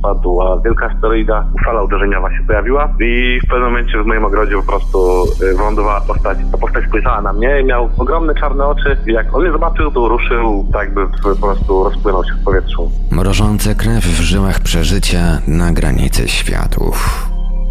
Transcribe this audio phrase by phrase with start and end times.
[0.00, 4.62] Wpadła wielka asteroida, fala uderzeniowa się pojawiła i w pewnym momencie w moim ogrodzie po
[4.62, 6.38] prostu y, wylądowała postać.
[6.52, 9.90] Ta postać spojrzała na mnie i miał ogromne czarne oczy i jak on mnie zobaczył,
[9.90, 12.90] to ruszył tak jakby po prostu rozpłynął się w powietrzu.
[13.10, 17.30] Mrożące krew w żyłach przeżycia na granicy światów.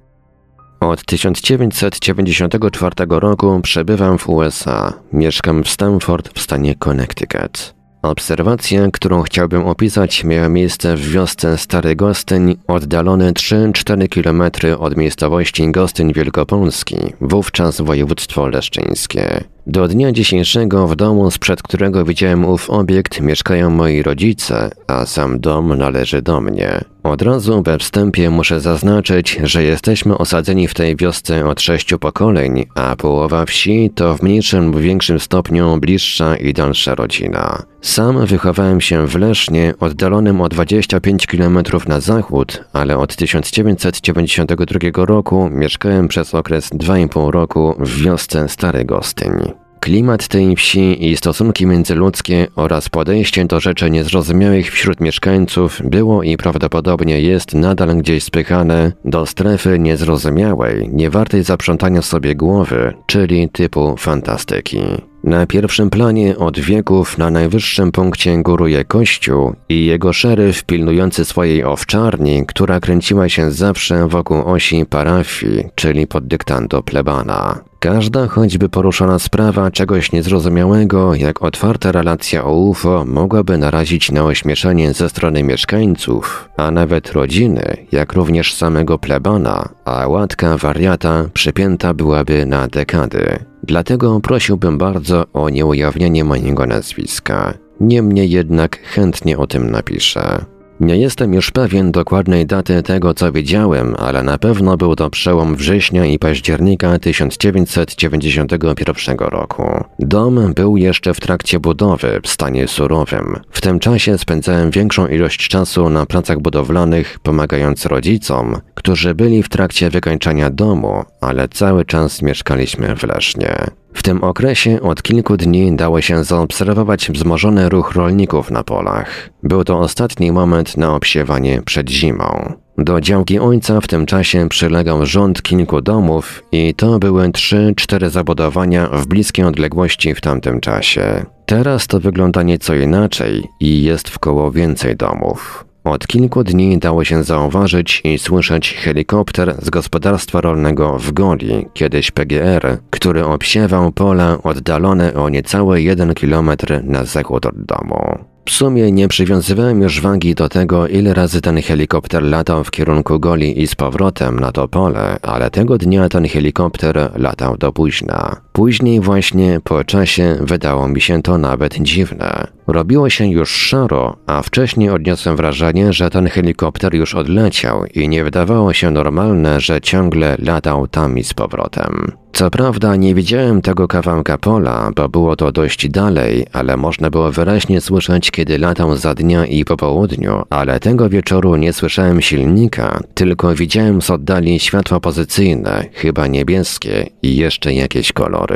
[0.80, 4.94] Od 1994 roku przebywam w USA.
[5.14, 7.74] Mieszkam w Stamford w stanie Connecticut.
[8.02, 14.42] Obserwacja, którą chciałbym opisać, miała miejsce w wiosce Stary Gostyń, oddalony 3-4 km
[14.80, 19.44] od miejscowości Gostyń Wielkopolski, wówczas województwo leszczyńskie.
[19.70, 25.40] Do dnia dzisiejszego w domu, sprzed którego widziałem ów obiekt, mieszkają moi rodzice, a sam
[25.40, 26.82] dom należy do mnie.
[27.04, 32.66] Od razu we wstępie muszę zaznaczyć, że jesteśmy osadzeni w tej wiosce od sześciu pokoleń,
[32.76, 37.64] a połowa wsi to w mniejszym lub większym stopniu bliższa i dalsza rodzina.
[37.82, 45.50] Sam wychowałem się w Lesznie, oddalonym o 25 km na zachód, ale od 1992 roku
[45.50, 49.56] mieszkałem przez okres 2,5 roku w wiosce Stary Gostyń.
[49.79, 56.38] Klimat tej wsi i stosunki międzyludzkie oraz podejście do rzeczy niezrozumiałych wśród mieszkańców było i
[56.38, 64.81] prawdopodobnie jest nadal gdzieś spychane do strefy niezrozumiałej, niewartej zaprzątania sobie głowy, czyli typu fantastyki.
[65.27, 71.63] Na pierwszym planie od wieków na najwyższym punkcie góruje kościół i jego szeryf pilnujący swojej
[71.63, 77.59] owczarni, która kręciła się zawsze wokół osi parafii, czyli pod dyktando plebana.
[77.79, 84.94] Każda choćby poruszona sprawa czegoś niezrozumiałego, jak otwarta relacja o UFO, mogłaby narazić na ośmieszenie
[84.94, 92.45] ze strony mieszkańców, a nawet rodziny, jak również samego plebana, a łatka wariata przypięta byłaby
[92.45, 93.39] na dekady.
[93.63, 97.54] Dlatego prosiłbym bardzo o nieujawnienie mojego nazwiska.
[97.80, 100.45] Niemniej jednak chętnie o tym napiszę.
[100.79, 105.56] Nie jestem już pewien dokładnej daty tego, co widziałem, ale na pewno był to przełom
[105.56, 109.63] września i października 1991 roku.
[110.00, 113.39] Dom był jeszcze w trakcie budowy, w stanie surowym.
[113.51, 119.50] W tym czasie spędzałem większą ilość czasu na pracach budowlanych, pomagając rodzicom, którzy byli w
[119.50, 123.56] trakcie wykończania domu, ale cały czas mieszkaliśmy w Lesznie.
[123.98, 129.30] W tym okresie od kilku dni dało się zaobserwować wzmożony ruch rolników na polach.
[129.44, 132.54] Był to ostatni moment na obsiewanie przed zimą.
[132.78, 138.10] Do działki ojca w tym czasie przylegał rząd kilku domów i to były trzy, cztery
[138.10, 141.26] zabudowania w bliskiej odległości w tamtym czasie.
[141.46, 145.67] Teraz to wygląda nieco inaczej i jest w koło więcej domów.
[145.92, 152.12] Od kilku dni dało się zauważyć i słyszeć helikopter z gospodarstwa rolnego w Goli, kiedyś
[152.12, 158.18] PGR, który obsiewał pola oddalone o niecałe jeden kilometr na zachód od domu.
[158.45, 163.19] W sumie nie przywiązywałem już wagi do tego, ile razy ten helikopter latał w kierunku
[163.19, 168.47] Goli i z powrotem na to pole, ale tego dnia ten helikopter latał do późna.
[168.57, 172.48] Później właśnie po czasie wydało mi się to nawet dziwne.
[172.68, 178.24] Robiło się już szaro, a wcześniej odniosłem wrażenie, że ten helikopter już odleciał i nie
[178.24, 182.12] wydawało się normalne, że ciągle latał tam i z powrotem.
[182.38, 187.31] Co prawda nie widziałem tego kawałka pola, bo było to dość dalej, ale można było
[187.31, 193.00] wyraźnie słyszeć, kiedy latał za dnia i po południu, ale tego wieczoru nie słyszałem silnika,
[193.13, 198.47] tylko widziałem z oddali światła pozycyjne, chyba niebieskie i jeszcze jakieś kolory.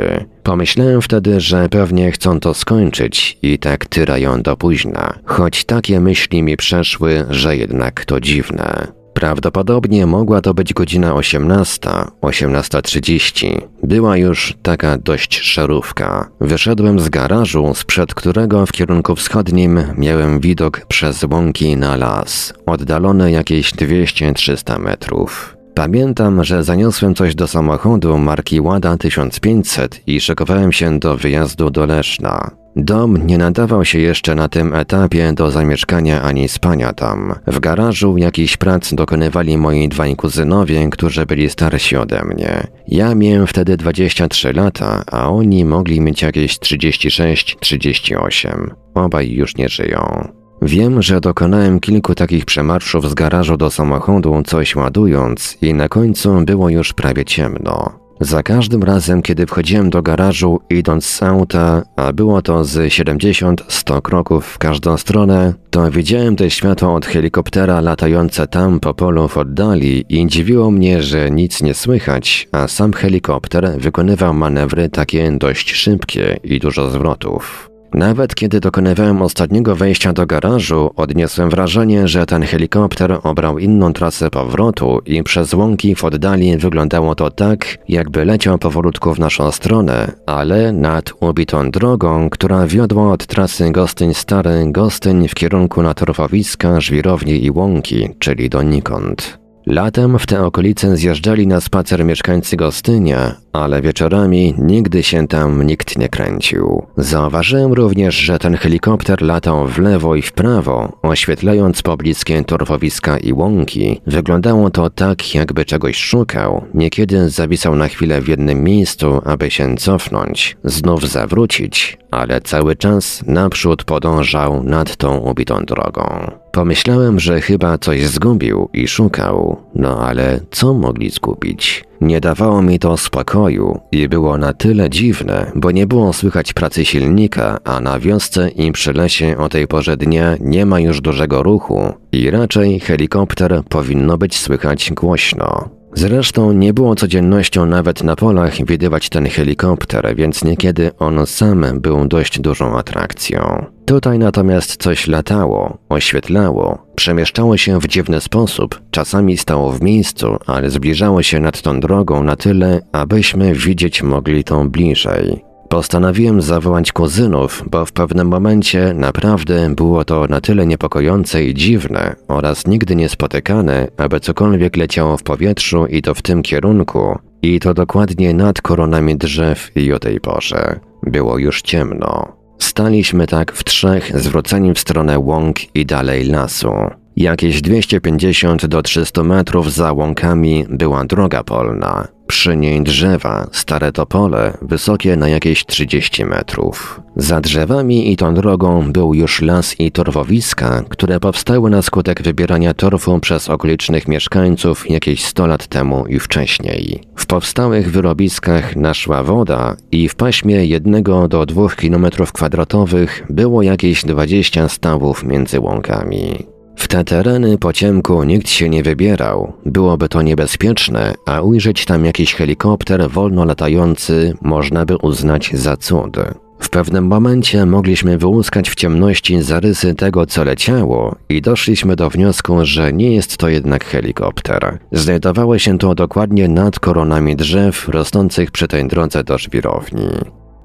[0.42, 6.42] Pomyślałem wtedy, że pewnie chcą to skończyć i tak tyrają do późna, choć takie myśli
[6.42, 8.92] mi przeszły, że jednak to dziwne.
[9.14, 11.90] Prawdopodobnie mogła to być godzina 18,
[12.22, 13.60] 18.30.
[13.82, 16.28] Była już taka dość szarówka.
[16.40, 23.32] Wyszedłem z garażu, sprzed którego w kierunku wschodnim miałem widok przez łąki na las, oddalone
[23.32, 25.56] jakieś 200-300 metrów.
[25.74, 31.86] Pamiętam, że zaniosłem coś do samochodu marki Łada 1500 i szykowałem się do wyjazdu do
[31.86, 32.50] Leszna.
[32.76, 37.34] Dom nie nadawał się jeszcze na tym etapie do zamieszkania ani spania tam.
[37.46, 42.66] W garażu jakiś prac dokonywali moi dwaj kuzynowie, którzy byli starsi ode mnie.
[42.88, 48.70] Ja miałem wtedy 23 lata, a oni mogli mieć jakieś 36-38.
[48.94, 50.28] Obaj już nie żyją.
[50.64, 56.44] Wiem, że dokonałem kilku takich przemarszów z garażu do samochodu, coś ładując, i na końcu
[56.44, 58.02] było już prawie ciemno.
[58.20, 64.02] Za każdym razem, kiedy wchodziłem do garażu, idąc z auta, a było to z 70-100
[64.02, 69.36] kroków w każdą stronę, to widziałem te światła od helikoptera latające tam po polu w
[69.38, 75.72] oddali i dziwiło mnie, że nic nie słychać, a sam helikopter wykonywał manewry takie dość
[75.72, 77.71] szybkie i dużo zwrotów.
[77.94, 84.30] Nawet kiedy dokonywałem ostatniego wejścia do garażu, odniosłem wrażenie, że ten helikopter obrał inną trasę
[84.30, 90.12] powrotu i przez łąki w oddali wyglądało to tak, jakby leciał powolutku w naszą stronę,
[90.26, 96.80] ale nad ubitą drogą, która wiodła od trasy Gostyń Stary Gostyń w kierunku na torfowiska,
[96.80, 99.41] żwirowni i łąki, czyli donikąd.
[99.66, 105.98] Latem w te okolice zjeżdżali na spacer mieszkańcy Gostynia, ale wieczorami nigdy się tam nikt
[105.98, 106.82] nie kręcił.
[106.96, 113.32] Zauważyłem również, że ten helikopter latał w lewo i w prawo, oświetlając pobliskie torfowiska i
[113.32, 114.00] łąki.
[114.06, 116.64] Wyglądało to tak, jakby czegoś szukał.
[116.74, 123.22] Niekiedy zawisał na chwilę w jednym miejscu, aby się cofnąć, znów zawrócić, ale cały czas
[123.26, 126.41] naprzód podążał nad tą ubitą drogą.
[126.52, 131.84] Pomyślałem, że chyba coś zgubił i szukał, no ale co mogli zgubić?
[132.00, 136.84] Nie dawało mi to spokoju i było na tyle dziwne, bo nie było słychać pracy
[136.84, 141.42] silnika, a na wiosce i przy lesie o tej porze dnia nie ma już dużego
[141.42, 145.81] ruchu i raczej helikopter powinno być słychać głośno.
[145.94, 152.08] Zresztą nie było codziennością nawet na polach widywać ten helikopter, więc niekiedy on sam był
[152.08, 153.66] dość dużą atrakcją.
[153.84, 160.70] Tutaj natomiast coś latało, oświetlało, przemieszczało się w dziwny sposób, czasami stało w miejscu, ale
[160.70, 165.51] zbliżało się nad tą drogą na tyle, abyśmy widzieć mogli to bliżej.
[165.72, 172.16] Postanowiłem zawołać kuzynów, bo w pewnym momencie naprawdę było to na tyle niepokojące i dziwne
[172.28, 177.60] oraz nigdy nie spotykane, aby cokolwiek leciało w powietrzu i to w tym kierunku, i
[177.60, 180.80] to dokładnie nad koronami drzew i o tej porze.
[181.02, 182.36] Było już ciemno.
[182.58, 186.72] Staliśmy tak w trzech, zwróceni w stronę łąk i dalej lasu.
[187.16, 192.08] Jakieś 250 do 300 metrów za łąkami była droga polna.
[192.26, 197.00] Przy niej drzewa, stare topole, wysokie na jakieś 30 metrów.
[197.16, 202.74] Za drzewami i tą drogą był już las i torwowiska, które powstały na skutek wybierania
[202.74, 207.00] torfu przez okolicznych mieszkańców jakieś 100 lat temu i wcześniej.
[207.16, 214.04] W powstałych wyrobiskach naszła woda i w paśmie 1 do 2 km kwadratowych było jakieś
[214.04, 216.52] 20 stawów między łąkami.
[216.82, 222.04] W te tereny po ciemku nikt się nie wybierał, byłoby to niebezpieczne, a ujrzeć tam
[222.04, 226.16] jakiś helikopter wolno latający można by uznać za cud.
[226.58, 232.58] W pewnym momencie mogliśmy wyłuskać w ciemności zarysy tego, co leciało, i doszliśmy do wniosku,
[232.62, 234.78] że nie jest to jednak helikopter.
[234.92, 240.08] Znajdowało się to dokładnie nad koronami drzew rosnących przy tej drodze do żwirowni.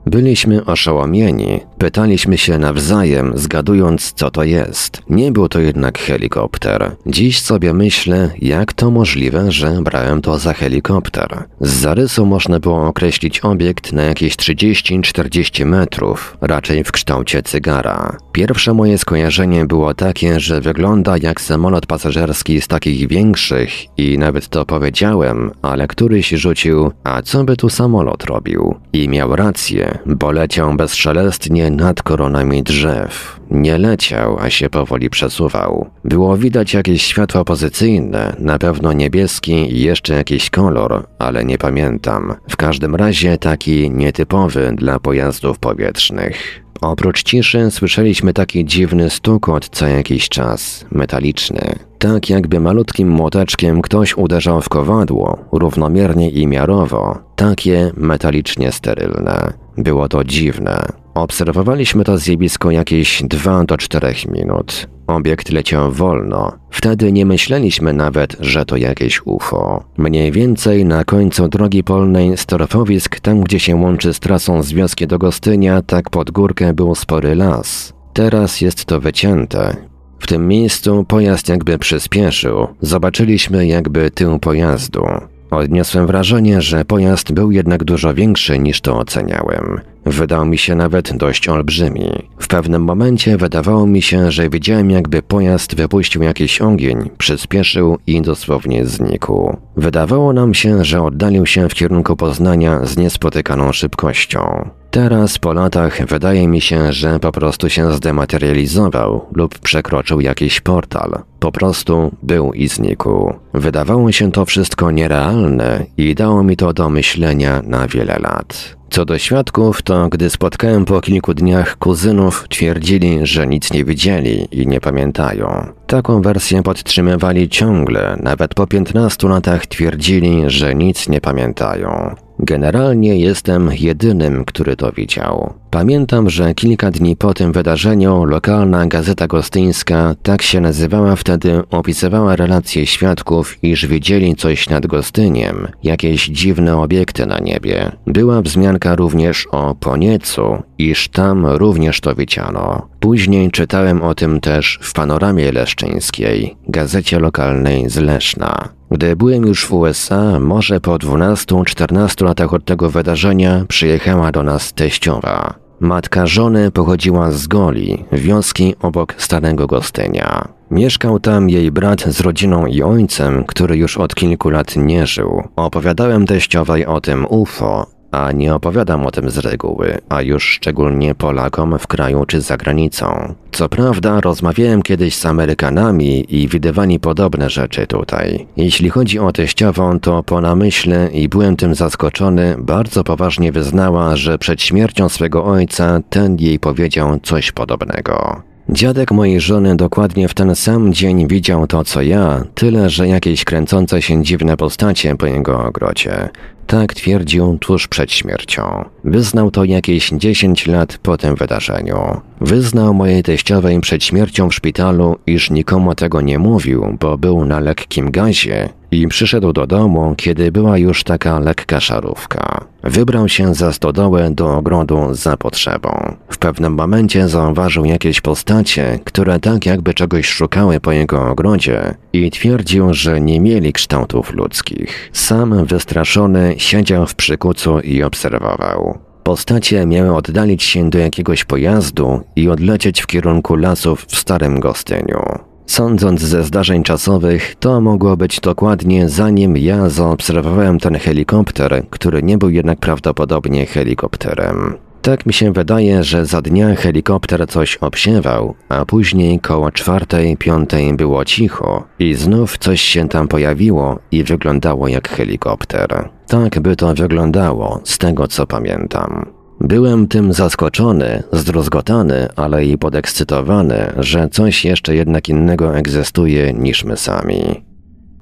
[0.09, 5.01] Byliśmy oszołomieni, pytaliśmy się nawzajem, zgadując, co to jest.
[5.09, 6.95] Nie był to jednak helikopter.
[7.05, 11.43] Dziś sobie myślę, jak to możliwe, że brałem to za helikopter.
[11.61, 18.17] Z zarysu można było określić obiekt na jakieś 30-40 metrów, raczej w kształcie cygara.
[18.31, 24.47] Pierwsze moje skojarzenie było takie, że wygląda jak samolot pasażerski z takich większych i nawet
[24.47, 28.75] to powiedziałem, ale któryś rzucił, a co by tu samolot robił?
[28.93, 33.39] I miał rację, bo leciał bezszelestnie nad koronami drzew.
[33.51, 35.89] Nie leciał, a się powoli przesuwał.
[36.03, 42.35] Było widać jakieś światło pozycyjne, na pewno niebieski i jeszcze jakiś kolor, ale nie pamiętam.
[42.49, 46.67] W każdym razie taki nietypowy dla pojazdów powietrznych.
[46.81, 51.75] Oprócz ciszy słyszeliśmy taki dziwny stukot co jakiś czas, metaliczny.
[51.99, 59.53] Tak jakby malutkim młoteczkiem ktoś uderzał w kowadło, równomiernie i miarowo, takie metalicznie sterylne.
[59.77, 60.85] Było to dziwne.
[61.13, 64.87] Obserwowaliśmy to zjawisko jakieś 2 do 4 minut.
[65.07, 66.51] Obiekt leciał wolno.
[66.71, 69.83] Wtedy nie myśleliśmy nawet, że to jakieś UFO.
[69.97, 75.07] Mniej więcej na końcu drogi polnej storofowisk, tam gdzie się łączy z trasą z wioski
[75.07, 77.93] do Gostynia, tak pod górkę był spory las.
[78.13, 79.75] Teraz jest to wycięte.
[80.19, 82.67] W tym miejscu pojazd jakby przyspieszył.
[82.81, 85.05] Zobaczyliśmy jakby tył pojazdu.
[85.51, 89.81] Odniosłem wrażenie, że pojazd był jednak dużo większy niż to oceniałem.
[90.05, 92.11] Wydał mi się nawet dość olbrzymi.
[92.39, 98.21] W pewnym momencie wydawało mi się, że widziałem jakby pojazd wypuścił jakiś ogień, przyspieszył i
[98.21, 99.57] dosłownie znikł.
[99.77, 104.69] Wydawało nam się, że oddalił się w kierunku Poznania z niespotykaną szybkością.
[104.91, 111.19] Teraz po latach wydaje mi się, że po prostu się zdematerializował lub przekroczył jakiś portal.
[111.39, 113.33] Po prostu był i znikł.
[113.53, 118.77] Wydawało się to wszystko nierealne i dało mi to do myślenia na wiele lat.
[118.89, 124.47] Co do świadków, to gdy spotkałem po kilku dniach kuzynów, twierdzili, że nic nie widzieli
[124.51, 125.67] i nie pamiętają.
[125.87, 132.15] Taką wersję podtrzymywali ciągle, nawet po 15 latach twierdzili, że nic nie pamiętają.
[132.39, 135.53] Generalnie jestem jedynym, który to widział.
[135.69, 142.35] Pamiętam, że kilka dni po tym wydarzeniu lokalna gazeta gostyńska, tak się nazywała wtedy, opisywała
[142.35, 147.91] relacje świadków, iż widzieli coś nad Gostyniem, jakieś dziwne obiekty na niebie.
[148.07, 152.87] Była wzmianka również o Poniecu, iż tam również to widziano.
[152.99, 158.76] Później czytałem o tym też w Panoramie Leszczyńskiej, gazecie lokalnej z Leszna.
[158.91, 164.73] Gdy byłem już w USA, może po 12-14 latach od tego wydarzenia, przyjechała do nas
[164.73, 165.53] teściowa.
[165.79, 170.47] Matka żony pochodziła z Goli, wioski obok Starego Gostynia.
[170.71, 175.43] Mieszkał tam jej brat z rodziną i ojcem, który już od kilku lat nie żył.
[175.55, 181.15] Opowiadałem teściowej o tym UFO, a nie opowiadam o tym z reguły, a już szczególnie
[181.15, 183.35] Polakom w kraju czy za granicą.
[183.51, 188.47] Co prawda, rozmawiałem kiedyś z Amerykanami i widywali podobne rzeczy tutaj.
[188.57, 194.37] Jeśli chodzi o teściową, to po namyśle i byłem tym zaskoczony, bardzo poważnie wyznała, że
[194.37, 198.41] przed śmiercią swego ojca ten jej powiedział coś podobnego.
[198.69, 203.43] Dziadek mojej żony dokładnie w ten sam dzień widział to co ja, tyle że jakieś
[203.43, 206.29] kręcące się dziwne postacie po jego ogrodzie.
[206.67, 208.85] Tak twierdził tuż przed śmiercią.
[209.03, 212.21] Wyznał to jakieś 10 lat po tym wydarzeniu.
[212.41, 217.59] Wyznał mojej teściowej przed śmiercią w szpitalu, iż nikomu tego nie mówił, bo był na
[217.59, 222.65] lekkim gazie i przyszedł do domu, kiedy była już taka lekka szarówka.
[222.83, 226.15] Wybrał się za stodołę do ogrodu za potrzebą.
[226.29, 232.31] W pewnym momencie zauważył jakieś postacie, które tak jakby czegoś szukały po jego ogrodzie i
[232.31, 235.09] twierdził, że nie mieli kształtów ludzkich.
[235.13, 238.97] Sam wystraszony siedział w przykucu i obserwował.
[239.23, 245.19] Postacie miały oddalić się do jakiegoś pojazdu i odlecieć w kierunku lasów w Starym Gostyniu.
[245.65, 252.37] Sądząc ze zdarzeń czasowych, to mogło być dokładnie zanim ja zaobserwowałem ten helikopter, który nie
[252.37, 254.86] był jednak prawdopodobnie helikopterem.
[255.07, 260.93] Tak mi się wydaje, że za dnia helikopter coś obsiewał, a później koło czwartej, piątej
[260.93, 266.09] było cicho i znów coś się tam pojawiło i wyglądało jak helikopter.
[266.27, 269.25] Tak by to wyglądało, z tego co pamiętam.
[269.59, 276.97] Byłem tym zaskoczony, zdruzgotany, ale i podekscytowany, że coś jeszcze jednak innego egzystuje niż my
[276.97, 277.66] sami.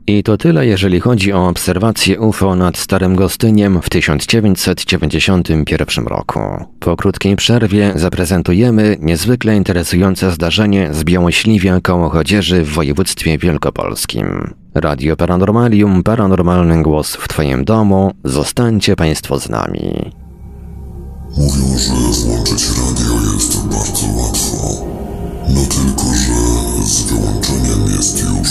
[0.07, 6.39] I to tyle, jeżeli chodzi o obserwację UFO nad Starym Gostyniem w 1991 roku.
[6.79, 14.53] Po krótkiej przerwie zaprezentujemy niezwykle interesujące zdarzenie z Białośliwia koło Chodzieży w województwie wielkopolskim.
[14.75, 18.11] Radio Paranormalium, paranormalny głos w Twoim domu.
[18.23, 20.11] Zostańcie Państwo z nami.
[21.37, 21.93] Mówią, że
[22.25, 24.85] włączyć radio jest bardzo łatwo.
[25.49, 26.33] No tylko, że
[26.83, 28.49] z wyłączeniem jest już,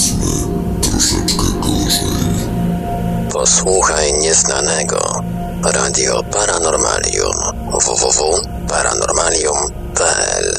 [0.00, 0.26] powiedzmy,
[0.80, 2.08] troszeczkę gorzej.
[3.32, 5.22] Posłuchaj nieznanego.
[5.64, 7.36] Radio Paranormalium.
[7.72, 10.56] www.paranormalium.pl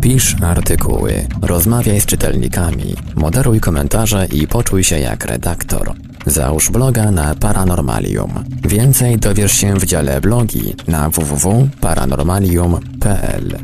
[0.00, 5.92] Pisz artykuły, rozmawiaj z czytelnikami, moderuj komentarze i poczuj się jak redaktor.
[6.26, 8.44] Załóż bloga na Paranormalium.
[8.64, 13.58] Więcej dowiesz się w dziale blogi na www.paranormalium.pl.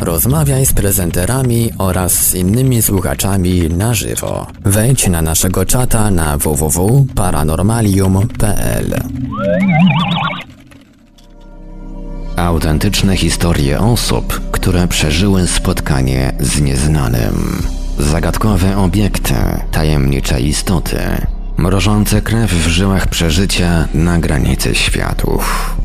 [0.00, 4.46] Rozmawiaj z prezenterami oraz z innymi słuchaczami na żywo.
[4.64, 8.94] Wejdź na naszego czata na www.paranormalium.pl.
[12.36, 17.62] Autentyczne historie osób, które przeżyły spotkanie z nieznanym.
[17.98, 19.34] Zagadkowe obiekty,
[19.70, 20.98] tajemnicze istoty,
[21.56, 25.76] mrożące krew w żyłach przeżycia na granicy światów.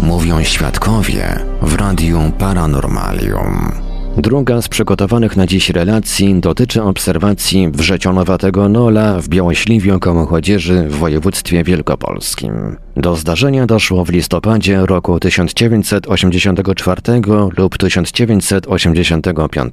[0.00, 3.72] Mówią świadkowie w Radiu Paranormalium.
[4.16, 10.94] Druga z przygotowanych na dziś relacji dotyczy obserwacji wrzecionowatego nola w Białośliwiu koło Chodzieży w
[10.94, 12.76] województwie wielkopolskim.
[12.96, 17.02] Do zdarzenia doszło w listopadzie roku 1984
[17.56, 19.72] lub 1985.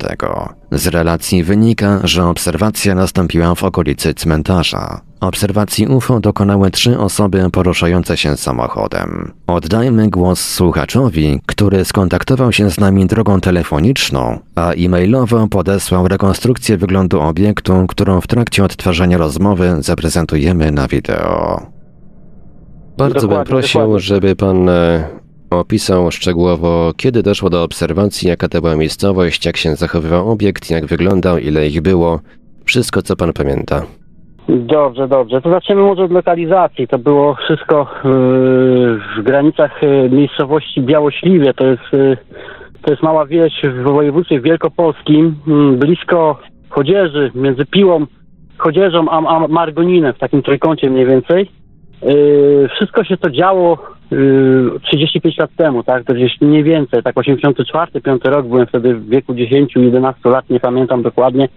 [0.71, 5.01] Z relacji wynika, że obserwacja nastąpiła w okolicy cmentarza.
[5.23, 9.31] Obserwacji UFO dokonały trzy osoby poruszające się samochodem.
[9.47, 17.21] Oddajmy głos słuchaczowi, który skontaktował się z nami drogą telefoniczną, a e-mailowo podesłał rekonstrukcję wyglądu
[17.21, 21.61] obiektu, którą w trakcie odtwarzania rozmowy zaprezentujemy na wideo.
[22.97, 23.99] Bardzo bym Dokładnie, prosił, dokładnie.
[23.99, 25.07] żeby pan e,
[25.49, 30.85] opisał szczegółowo, kiedy doszło do obserwacji, jaka to była miejscowość, jak się zachowywał obiekt, jak
[30.85, 32.19] wyglądał, ile ich było.
[32.65, 33.85] Wszystko, co pan pamięta.
[34.49, 35.41] Dobrze, dobrze.
[35.41, 36.87] To zaczniemy może od lokalizacji.
[36.87, 38.11] To było wszystko yy,
[39.17, 41.53] w granicach yy, miejscowości Białośliwie.
[41.53, 42.17] To jest, yy,
[42.81, 48.05] to jest mała wieś w województwie wielkopolskim, yy, blisko Chodzieży, między Piłą,
[48.57, 51.49] Chodzieżą a, Margoninem, w takim trójkącie mniej więcej.
[52.75, 53.77] Wszystko się to działo
[54.11, 56.03] yy, 35 lat temu, tak?
[56.03, 60.59] To gdzieś mniej więcej, tak 84, 5 rok, byłem wtedy w wieku 10-11 lat, nie
[60.59, 61.49] pamiętam dokładnie.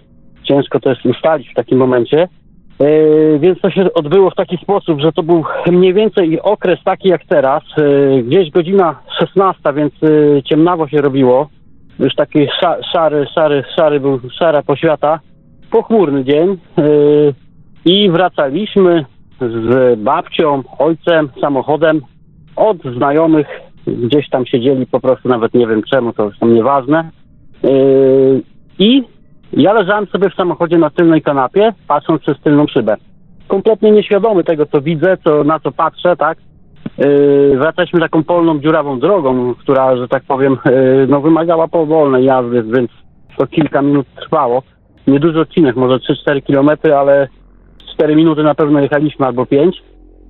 [0.43, 2.29] Ciężko to jest ustalić w takim momencie.
[2.81, 7.09] Yy, więc to się odbyło w taki sposób, że to był mniej więcej okres taki
[7.09, 11.49] jak teraz, yy, gdzieś godzina 16, więc yy, ciemnawo się robiło.
[11.99, 15.21] Już taki sza, szary, szary, szary był, szara poświata.
[15.71, 16.59] Pochmurny dzień
[17.85, 19.05] i wracaliśmy
[19.41, 22.01] z babcią, ojcem, samochodem
[22.57, 23.47] od znajomych.
[23.87, 27.11] Gdzieś tam siedzieli po prostu, nawet nie wiem czemu, to już tam nieważne.
[28.79, 29.03] I
[29.53, 32.97] ja leżałem sobie w samochodzie na tylnej kanapie, patrząc przez tylną szybę.
[33.49, 36.39] Kompletnie nieświadomy tego, co widzę, co, na co patrzę, tak?
[36.99, 42.63] Yy, wracaliśmy taką polną, dziurawą drogą, która, że tak powiem, yy, no, wymagała powolnej jazdy,
[42.63, 42.91] więc
[43.39, 44.63] to kilka minut trwało.
[45.07, 45.97] Nieduży odcinek, może
[46.29, 47.29] 3-4 kilometry, ale
[47.95, 49.83] 4 minuty na pewno jechaliśmy albo 5.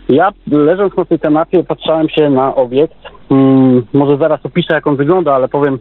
[0.08, 2.96] Ja leżąc na tej kanapie patrzałem się na obiekt.
[3.30, 5.78] Mm, może zaraz opiszę jak on wygląda, ale powiem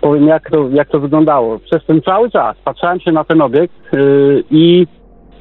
[0.00, 1.58] powiem jak to, jak to wyglądało.
[1.58, 4.86] Przez ten cały czas patrzyłem się na ten obiekt yy, i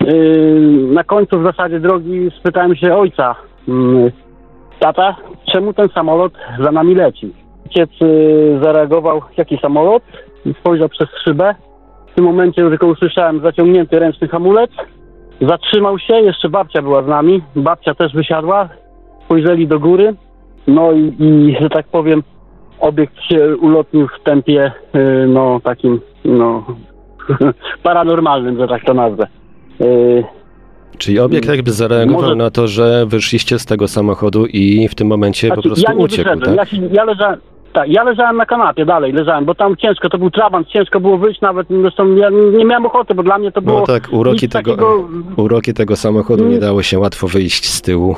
[0.01, 3.35] yy, na końcu w zasadzie drogi spytałem się ojca,
[3.67, 4.11] yy,
[4.79, 5.15] tata,
[5.53, 7.33] czemu ten samolot za nami leci?
[7.65, 10.03] Ojciec yy, zareagował, jaki samolot?
[10.59, 11.55] Spojrzał przez szybę.
[12.11, 14.71] W tym momencie tylko usłyszałem zaciągnięty ręczny hamulec.
[15.41, 17.41] Zatrzymał się, jeszcze babcia była z nami.
[17.55, 18.69] Babcia też wysiadła.
[19.25, 20.15] Spojrzeli do góry.
[20.67, 22.23] No i, i że tak powiem,
[22.79, 26.65] obiekt się ulotnił w tempie, yy, no takim, no
[27.83, 29.27] paranormalnym, że tak to nazwę.
[29.79, 30.23] Yy,
[30.97, 35.07] Czyli obiekt jakby zareagował Może- na to, że wyszliście z tego samochodu i w tym
[35.07, 36.55] momencie po Znaczy, prostu ja nie uciekł, tak?
[36.55, 37.39] ja, się, ja leżałem,
[37.73, 41.17] tak, ja leżałem na kanapie dalej, leżałem, bo tam ciężko, to był trabant, ciężko było
[41.17, 44.49] wyjść nawet, zresztą ja nie miałem ochoty, bo dla mnie to było No tak, uroki
[44.49, 46.61] tego, takiego, uroki tego samochodu nie Mm.
[46.61, 48.15] dało się łatwo wyjść z tyłu.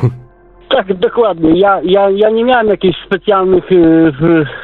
[0.70, 4.12] Tak, dokładnie, ja, ja, ja nie miałem jakichś specjalnych y,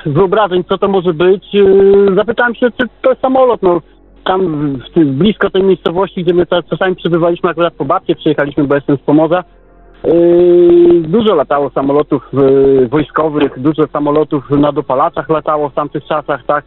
[0.05, 3.81] wyobrażeń, co to może być, Y, zapytałem się, czy to jest samolot, no,
[4.23, 8.75] tam w, blisko tej miejscowości, gdzie my czas- czasami przybywaliśmy akurat po babcie, przyjechaliśmy, bo
[8.75, 9.43] jestem z Pomorza,
[10.03, 12.31] Yy, Dużo latało samolotów
[12.89, 16.65] wojskowych, dużo samolotów na dopalaczach latało w tamtych czasach, tak?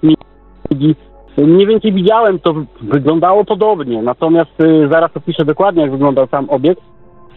[1.38, 4.50] Mniej więcej widziałem, to wyglądało podobnie, natomiast
[4.90, 6.82] zaraz opiszę dokładnie, jak wyglądał sam obiekt.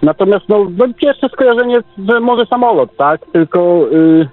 [0.02, 1.78] Natomiast no, no pierwsze skojarzenie,
[2.10, 3.22] że może samolot, tak?
[3.34, 4.30] Tylko yy,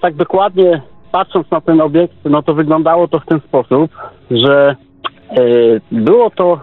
[0.00, 3.90] tak dokładnie patrząc na ten obiekt, no to wyglądało to w ten sposób,
[4.30, 4.76] że
[5.36, 6.58] yy, było to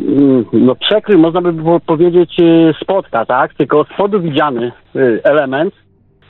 [0.00, 3.54] Mm, no przekryj, można by było powiedzieć y, spotka, tak?
[3.54, 5.74] Tylko z spodu widziany y, element.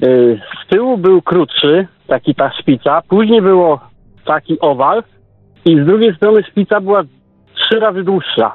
[0.05, 3.81] Y, Z tyłu był krótszy, taki ta szpica, później było
[4.25, 5.03] taki owal
[5.65, 7.03] i z drugiej strony szpica była
[7.55, 8.53] trzy razy dłuższa.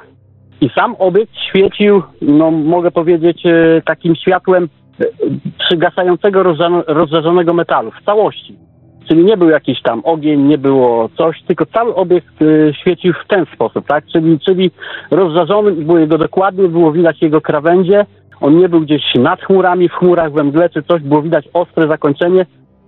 [0.62, 4.68] I sam obiekt świecił, no mogę powiedzieć, y, takim światłem
[5.00, 5.10] y,
[5.58, 8.56] przygasającego rozżar- rozżarzonego metalu w całości.
[9.08, 13.28] Czyli nie był jakiś tam ogień, nie było coś, tylko cały obiekt y, świecił w
[13.28, 14.04] ten sposób, tak?
[14.12, 14.70] Czyli, czyli
[15.10, 18.06] rozżarzony, było jego dokładnie, było widać jego krawędzie,
[18.40, 21.88] on nie był gdzieś nad chmurami, w chmurach, we mgle czy coś, było widać ostre
[21.88, 22.46] zakończenie.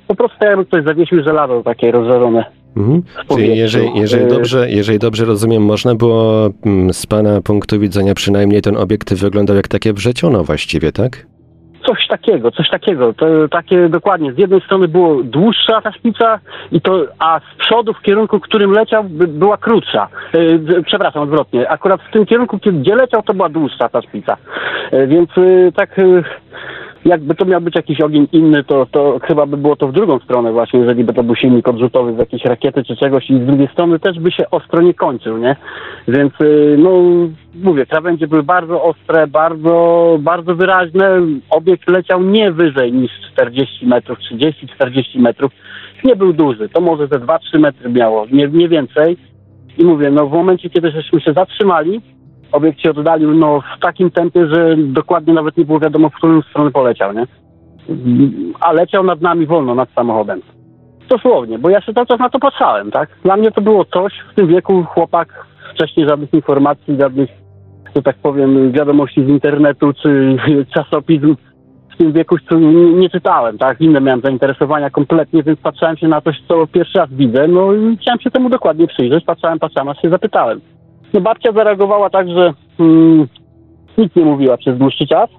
[0.08, 2.63] Po prostu jakby ktoś zawiesił żelazo takie rozżarzone.
[2.76, 3.02] Mhm.
[3.28, 8.14] Czyli jeżeli, jeżeli, Y- dobrze, jeżeli dobrze rozumiem, można było mm, z pana punktu widzenia
[8.14, 11.26] przynajmniej ten obiekt wyglądał jak takie wrzeciono właściwie, tak?
[11.86, 13.12] Coś takiego, coś takiego.
[13.12, 14.32] To takie dokładnie.
[14.32, 16.40] Z jednej strony było dłuższa ta szpica,
[16.72, 20.08] i to, a z przodu w kierunku, którym leciał, by, była krótsza.
[20.32, 21.70] E, przepraszam, odwrotnie.
[21.70, 24.36] Akurat w tym kierunku, gdzie leciał, to była dłuższa ta szpica.
[24.90, 25.96] E, więc e, tak.
[27.04, 30.18] Jakby to miał być jakiś ogień inny, to, to chyba by było to w drugą
[30.18, 33.46] stronę właśnie, jeżeli by to był silnik odrzutowy z jakiejś rakiety czy czegoś i z
[33.46, 35.56] drugiej strony też by się ostro nie kończył, nie?
[36.08, 36.90] Więc y, no
[37.54, 41.20] mówię, krawędzie były bardzo ostre, bardzo, bardzo wyraźne.
[41.50, 45.52] Obiekt leciał nie wyżej niż 40 metrów, 30-40 metrów.
[46.04, 49.16] Nie był duży, to może ze 2-3 metry miało, nie, nie więcej.
[49.78, 52.00] I mówię, no w momencie, kiedy żeśmy się zatrzymali,
[52.52, 56.42] obiekt się oddalił no, w takim tempie, że dokładnie nawet nie było wiadomo, w którą
[56.42, 57.26] stronę poleciał, nie?
[58.60, 60.40] A leciał nad nami wolno, nad samochodem.
[61.08, 63.08] Dosłownie, bo ja się cały czas na to patrzałem, tak?
[63.22, 67.30] Dla mnie to było coś, w tym wieku chłopak, wcześniej żadnych informacji, żadnych,
[67.96, 70.36] że tak powiem, wiadomości z internetu czy
[70.74, 71.36] czasopism
[71.94, 73.80] w tym wieku nie, nie czytałem, tak?
[73.80, 77.96] Inne miałem zainteresowania kompletnie, więc patrzyłem się na coś, co pierwszy raz widzę, no i
[77.96, 80.60] chciałem się temu dokładnie przyjrzeć, patrzyłem, patrzyłem, aż się zapytałem.
[81.14, 83.26] No babcia zareagowała tak, że mm,
[83.98, 85.30] nic nie mówiła przez dłuższy czas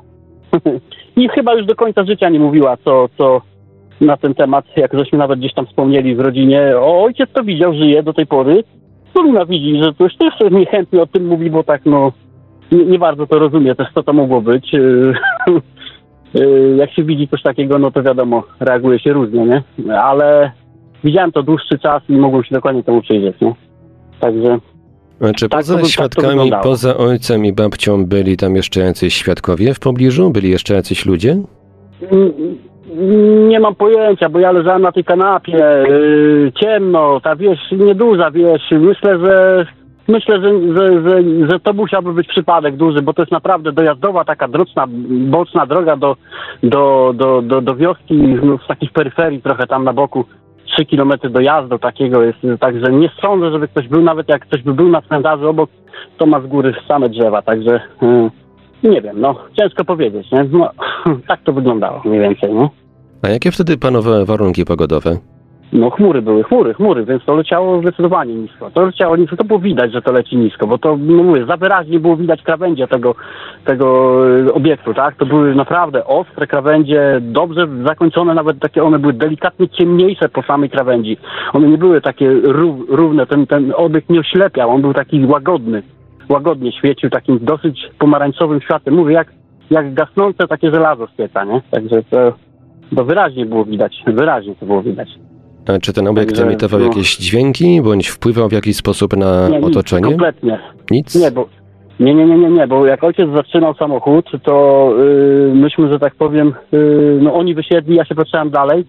[1.17, 3.41] i chyba już do końca życia nie mówiła, co, co
[4.01, 7.73] na ten temat, jak żeśmy nawet gdzieś tam wspomnieli w rodzinie, o ojciec to widział,
[7.73, 8.63] żyje do tej pory,
[9.15, 12.11] Luna widzi, że coś też niechętnie o tym mówi, bo tak no
[12.71, 14.73] nie, nie bardzo to rozumie też, co to mogło być.
[14.73, 15.13] Yy,
[16.77, 19.63] Jak się widzi coś takiego, no to wiadomo, reaguje się różnie, nie?
[20.01, 20.51] Ale
[21.03, 23.53] widziałem to dłuższy czas i mogłem się dokładnie temu przyjrzeć, nie?
[24.19, 24.59] Także
[25.35, 26.63] Czy Tak, poza by- tak świadkami, wyglądało.
[26.63, 30.29] poza ojcem i babcią byli tam jeszcze jacyś świadkowie w pobliżu?
[30.29, 31.31] Byli jeszcze jacyś ludzie?
[32.11, 32.33] Mm,
[33.49, 35.57] Nie mam pojęcia, bo ja leżałem na tej kanapie,
[35.89, 38.61] yy, ciemno, ta wieś nieduża wieś.
[38.71, 39.65] Myślę, że
[40.07, 44.25] myślę, że, że, że, że to musiałby być przypadek duży, bo to jest naprawdę dojazdowa,
[44.25, 46.15] taka droczna, boczna droga do,
[46.63, 50.25] do, do, do, do wioski, no, z takich peryferii trochę tam na boku.
[50.75, 54.73] 3 kilometry dojazdu takiego jest, także nie sądzę, żeby ktoś był, nawet jak ktoś by
[54.73, 55.69] był na cmentarzu obok,
[56.17, 60.43] to ma z góry same drzewa, także yy, nie wiem, no ciężko powiedzieć, nie?
[60.43, 60.71] No,
[61.27, 62.69] tak to wyglądało mniej więcej, nie?
[63.21, 65.17] A jakie wtedy panowały warunki pogodowe?
[65.73, 68.71] No chmury były, chmury, chmury, więc to leciało zdecydowanie nisko.
[68.71, 71.57] To leciało nisko, to było widać, że to leci nisko, bo to, no mówię, za
[71.57, 73.15] wyraźnie było widać krawędzie tego,
[73.65, 75.15] tego e, obiektu, tak?
[75.15, 80.69] To były naprawdę ostre krawędzie, dobrze zakończone, nawet takie one były delikatnie ciemniejsze po samej
[80.69, 81.17] krawędzi.
[81.53, 85.83] One nie były takie rów, równe, ten, ten obiekt nie oślepiał, on był taki łagodny,
[86.29, 88.95] łagodnie świecił takim dosyć pomarańczowym światłem.
[88.95, 89.27] Mówię, jak,
[89.69, 91.61] jak gasnące takie żelazo z pieca, nie?
[91.71, 92.33] Także to,
[92.95, 95.24] to wyraźnie było widać, wyraźnie to było widać.
[95.81, 96.85] Czy ten obiekt Także, emitował no.
[96.85, 100.07] jakieś dźwięki, bądź wpływał w jakiś sposób na Nie, otoczenie?
[100.07, 100.59] kompletnie.
[100.91, 101.15] Nic?
[101.15, 101.47] Nie, bo
[101.99, 106.15] nie, nie, nie, nie, nie, bo jak ojciec zaczynał samochód, to yy, myśmy, że tak
[106.15, 108.85] powiem, yy, no oni wysiedli, ja się patrzyłem dalej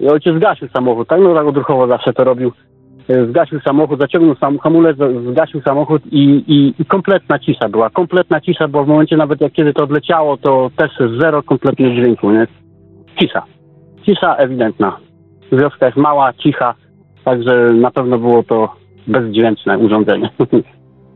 [0.00, 1.20] i ojciec zgasił samochód, tak?
[1.20, 2.52] No tak odruchowo zawsze to robił.
[3.08, 4.96] Yy, Zgasił samochód, zaciągnął sam hamulec,
[5.30, 7.90] zgasił samochód i, i, i kompletna cisza była.
[7.90, 10.90] Kompletna cisza, bo w momencie nawet jak kiedy to odleciało, to też
[11.20, 12.46] zero kompletnie dźwięku, nie?
[13.20, 13.42] Cisza.
[14.06, 14.96] Cisza ewidentna.
[15.52, 16.74] Wioska jest mała, cicha,
[17.24, 18.68] także na pewno było to
[19.06, 20.30] bezdźwięczne urządzenie.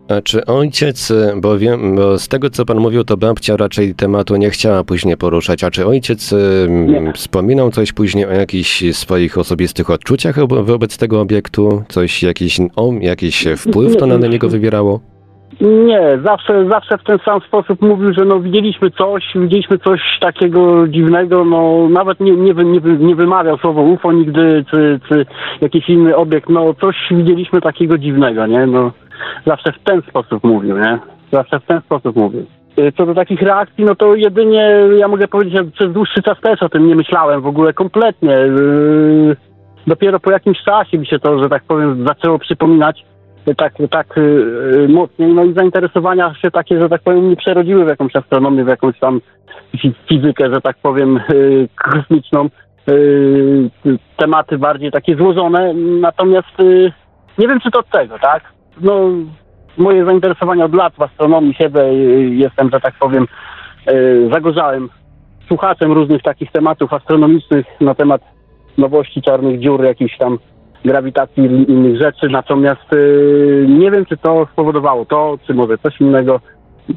[0.08, 4.36] A czy ojciec, bo wiem, bo z tego co pan mówił, to babcia raczej tematu
[4.36, 6.34] nie chciała później poruszać, a czy ojciec
[6.68, 7.12] Nie.
[7.12, 11.82] wspominał coś później o jakichś swoich osobistych odczuciach wo- wobec tego obiektu?
[11.88, 15.00] Coś, jakiś, o, jakiś wpływ to na niego wywierało?
[15.60, 20.88] Nie, zawsze, zawsze w ten sam sposób mówił, że no widzieliśmy coś, widzieliśmy coś takiego
[20.88, 25.26] dziwnego, no nawet nie, nie, nie, nie wymawiał słowo UFO nigdy, czy, czy
[25.60, 28.92] jakiś inny obiekt, no coś widzieliśmy takiego dziwnego, nie, no
[29.46, 30.98] zawsze w ten sposób mówił, nie,
[31.32, 32.46] zawsze w ten sposób mówił.
[32.78, 36.40] Y, Co do takich reakcji, no to jedynie ja mogę powiedzieć, że przez dłuższy czas
[36.40, 38.30] też o tym nie myślałem w ogóle kompletnie.
[38.30, 39.36] Yy,
[39.86, 43.04] Dopiero po jakimś czasie mi się to, że tak powiem, zaczęło przypominać
[43.56, 45.34] tak, tak yy, mocniej.
[45.34, 48.98] No i zainteresowania się takie, że tak powiem, nie przerodziły w jakąś astronomię, w jakąś
[48.98, 49.20] tam
[49.76, 52.48] fi- fizykę, że tak powiem, yy, kosmiczną.
[54.16, 56.58] Tematy bardziej takie złożone, natomiast
[57.38, 58.42] nie wiem, czy to od tego, tak?
[58.80, 59.08] No,
[59.76, 63.26] moje zainteresowania od lat w astronomii yy, jestem, że tak powiem,
[64.32, 64.88] zagorzałym
[65.48, 68.22] słuchaczem różnych takich tematów astronomicznych na temat
[68.78, 70.38] nowości czarnych dziur, jakichś tam
[70.84, 76.00] grawitacji i innych rzeczy, natomiast yy, nie wiem, czy to spowodowało to, czy może coś
[76.00, 76.40] innego.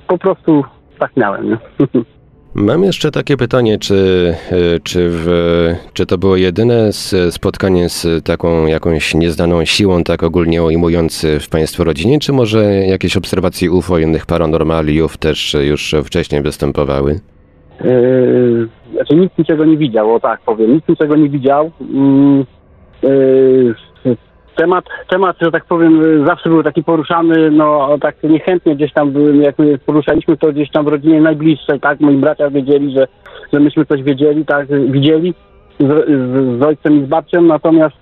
[0.08, 0.64] Po prostu
[1.00, 1.58] tak miałem, nie?
[2.56, 5.28] Mam jeszcze takie pytanie, czy, y, czy, w,
[5.94, 6.94] czy to było jedyne
[7.30, 13.18] spotkanie z taką jakąś nieznaną siłą, tak ogólnie ujmujący w Państwa rodzinie, czy może jakieś
[13.18, 17.20] obserwacje UFO innych paranormaliów też już wcześniej występowały?
[17.84, 21.72] Yy, znaczy nikt niczego nie widział, o tak powiem, nikt niczego nie widział.
[21.82, 22.46] Yy,
[24.58, 29.12] temat, temat, że tak powiem, yy, zawsze był taki poruszany, no tak niechętnie gdzieś tam,
[29.12, 33.08] byłem, jak my poruszaliśmy to gdzieś tam w rodzinie najbliższej, tak, moi bracia wiedzieli, że,
[33.54, 35.34] że myśmy coś wiedzieli, tak, widzieli
[35.80, 37.96] z, z, z ojcem i z babcią, natomiast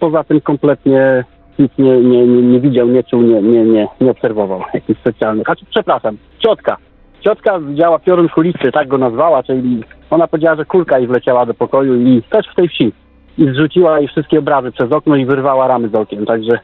[0.00, 1.24] poza tym kompletnie
[1.58, 5.44] nic nie, nie, nie, nie widział, nie czuł, nie, nie, nie, nie obserwował jakichś specjalnych.
[5.44, 6.76] Znaczy, przepraszam, ciotka.
[7.20, 11.54] Ciotka widziała piorun kulisty, tak go nazwała, czyli ona powiedziała, że kulka jej wleciała do
[11.54, 12.92] pokoju i też w tej wsi.
[13.38, 16.58] I zrzuciła jej wszystkie obrazy przez okno i wyrwała ramy z okien, także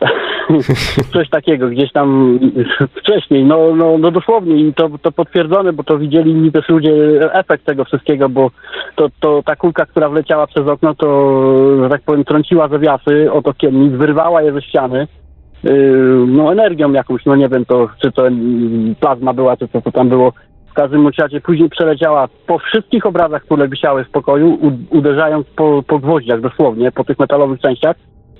[1.12, 2.38] coś takiego gdzieś tam
[3.00, 6.92] wcześniej, no, no, no dosłownie i to, to potwierdzone, bo to widzieli inni też ludzie
[7.32, 8.50] efekt tego wszystkiego, bo
[8.96, 13.48] to, to ta kulka, która wleciała przez okno, to, że tak powiem, trąciła zawiasy od
[13.48, 15.06] okiennic, wyrwała je ze ściany,
[15.64, 18.22] yy, no energią jakąś, no nie wiem to, czy to
[19.00, 20.32] plazma była, czy co to tam było.
[20.78, 24.58] Każdym razie później przeleciała po wszystkich obrazach, które wisiały w pokoju,
[24.90, 27.96] uderzając po, po gwoździach dosłownie, po tych metalowych częściach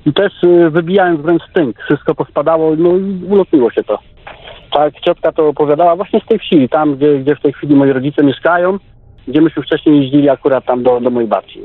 [0.07, 1.79] i też yy, wybijając wręcz tynk.
[1.83, 3.99] Wszystko pospadało, no i ulotniło się to.
[4.73, 7.93] Tak, ciotka to opowiadała właśnie z tej wsi, tam gdzie, gdzie w tej chwili moi
[7.93, 8.79] rodzice mieszkają,
[9.29, 11.63] gdzie myśmy wcześniej jeździli akurat tam do, do mojej babci.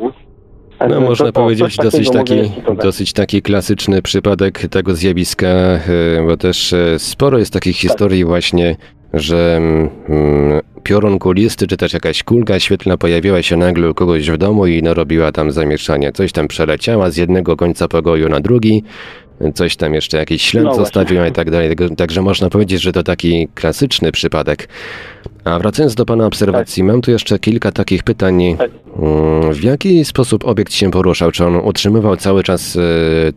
[0.89, 2.35] No, można powiedzieć dosyć taki,
[2.83, 5.79] dosyć taki klasyczny przypadek tego zjawiska, e,
[6.27, 8.75] bo też e, sporo jest takich historii właśnie,
[9.13, 14.37] że mm, piorun kulisty, czy też jakaś kulka świetlna pojawiła się nagle u kogoś w
[14.37, 16.11] domu i narobiła tam zamieszanie.
[16.11, 18.83] Coś tam przeleciała z jednego końca pokoju na drugi,
[19.53, 21.75] coś tam jeszcze jakiś ślad No zostawiła i tak dalej.
[21.97, 24.67] Także można powiedzieć, że to taki klasyczny przypadek.
[25.45, 28.41] A wracając do Pana obserwacji, mam tu jeszcze kilka takich pytań.
[28.57, 28.71] Tak.
[28.99, 31.31] Mm, W jaki sposób obiekt się poruszał?
[31.31, 32.79] Czy on utrzymywał cały czas y,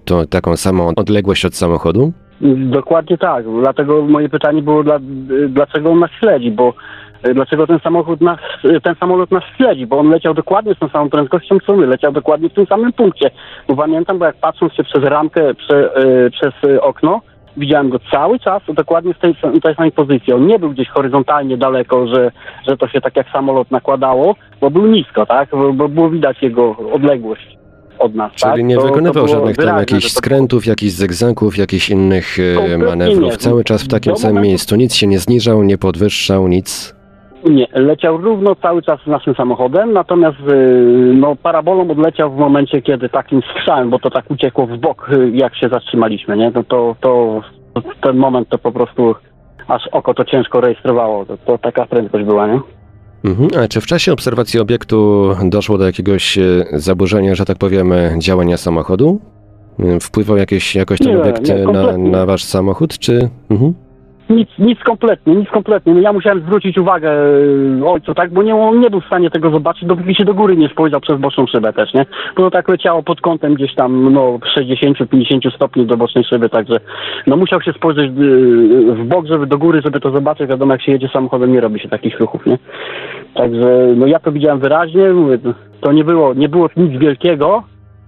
[0.05, 2.13] to, taką samą odległość od samochodu?
[2.57, 3.45] Dokładnie tak.
[3.61, 4.99] Dlatego moje pytanie było, dla,
[5.49, 6.75] dlaczego on nas śledzi, bo
[7.29, 10.79] y, dlaczego ten samochód nas, y, ten samolot nas śledzi, bo on leciał dokładnie z
[10.79, 13.31] tą samą prędkością co my, leciał dokładnie w tym samym punkcie.
[13.69, 15.91] Bo pamiętam, bo jak patrząc się przez ramkę, prze,
[16.33, 17.21] przez okno,
[17.57, 20.33] widziałem go cały czas dokładnie w tej, tej samej pozycji.
[20.33, 22.31] On nie był gdzieś horyzontalnie daleko, że,
[22.69, 25.49] że to się tak jak samolot nakładało, bo był nisko, tak?
[25.51, 27.57] Bo, bo było widać jego odległość.
[27.99, 28.33] od nas.
[28.33, 28.65] Czyli tak?
[28.65, 32.37] nie To- to wykonywał było żadnych tam jakichś to skrętów, jakichś zegzagów, jakichś innych
[32.73, 33.31] e, manewrów.
[33.33, 33.37] nie.
[33.37, 34.77] Cały czas w takim samym momentu- miejscu.
[34.77, 36.96] Nic się nie zniżał, nie podwyższał, nic.
[37.51, 43.09] Nie, leciał równo cały czas naszym samochodem, natomiast y, no, parabolą odleciał w momencie, kiedy
[43.09, 46.53] takim strzałem, bo to tak uciekło w bok, y, jak się zatrzymaliśmy, nie?
[46.55, 47.41] No to, to,
[48.03, 49.15] ten moment to po prostu
[49.69, 51.27] aż oko to ciężko rejestrowało.
[51.27, 52.61] To, to taka prędkość była, nie?
[53.25, 53.49] Mhm.
[53.65, 58.57] A czy w czasie obserwacji obiektu doszło do jakiegoś e, zaburzenia, że tak powiemy, działania
[58.57, 59.21] samochodu?
[60.01, 63.29] Wpływał jakieś, jakoś ten Nie, obiekt nie, na, na wasz samochód, czy...
[63.51, 63.75] Mhm.
[64.31, 65.95] Nic, nic kompletnie, nic kompletnie.
[65.95, 67.11] No ja musiałem zwrócić uwagę
[67.81, 70.35] y, ojcu, tak, bo nie, on nie był w stanie tego zobaczyć, dopóki się do
[70.35, 72.07] góry nie spojrzał przez boczną szybę też, nie?
[72.37, 76.77] Bo to tak leciało pod kątem gdzieś tam, no, 60-50 stopni do bocznej szyby, także
[77.27, 80.49] no musiał się spojrzeć y, w bok, żeby do góry, żeby to zobaczyć.
[80.49, 82.59] Wiadomo, jak się jedzie samochodem, nie robi się takich ruchów, nie?
[83.35, 85.39] Także, no ja to widziałem wyraźnie, mówię,
[85.81, 87.63] to nie było, nie było nic wielkiego,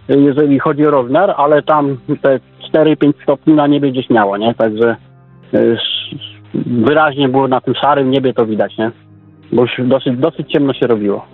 [0.09, 2.41] jeżeli chodzi o rozmiar, ale tam te
[2.75, 4.55] 4-5 stopni na niebie gdzieś miało, nie?
[4.55, 4.97] Także
[6.67, 8.91] wyraźnie było na tym szarym niebie to widać, nie?
[9.53, 11.27] Bo już dosyć, dosyć ciemno się robiło.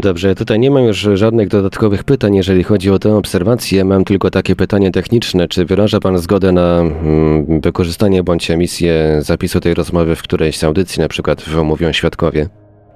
[0.00, 3.84] Dobrze, tutaj nie mam już żadnych dodatkowych pytań, jeżeli chodzi o tę obserwację.
[3.84, 5.48] Mam tylko takie pytanie techniczne.
[5.48, 10.64] Czy wyraża Pan zgodę na mm, wykorzystanie bądź emisję zapisu tej rozmowy w którejś z
[10.64, 12.46] audycji, na przykład w Mówią Świadkowie?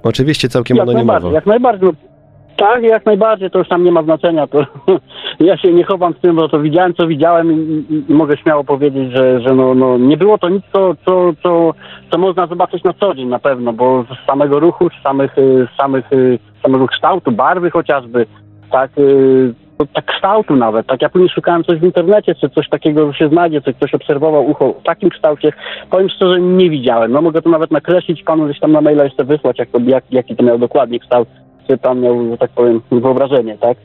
[0.02, 1.12] Oczywiście całkiem Jak anonimowo.
[1.12, 2.11] najbardziej, jak najbardziej.
[2.60, 4.46] No, tak, jak najbardziej, to już tam nie ma znaczenia.
[4.46, 4.66] To
[5.40, 8.36] ja się nie chowam z tym, bo to widziałem, co widziałem i, i, i mogę
[8.36, 11.74] śmiało powiedzieć, że, że no, no, nie było to nic, co, co, co,
[12.10, 15.68] co można zobaczyć na co dzień na pewno, bo z samego ruchu, z samych, y,
[15.74, 18.26] z samych, y, samego kształtu, barwy chociażby,
[18.70, 22.68] tak, y, to tak kształtu nawet, tak ja później szukałem coś w internecie, czy coś
[22.68, 25.52] takiego się znajdzie, czy ktoś obserwował ucho w takim kształcie,
[25.90, 27.12] powiem szczerze, nie widziałem.
[27.12, 30.04] No mogę to nawet nakreślić, panu gdzieś tam na maila jeszcze wysłać, jak to, jak,
[30.10, 31.28] jaki to miał dokładnie kształt,
[31.66, 33.78] czy pan miał, że tak powiem, wyobrażenie, tak?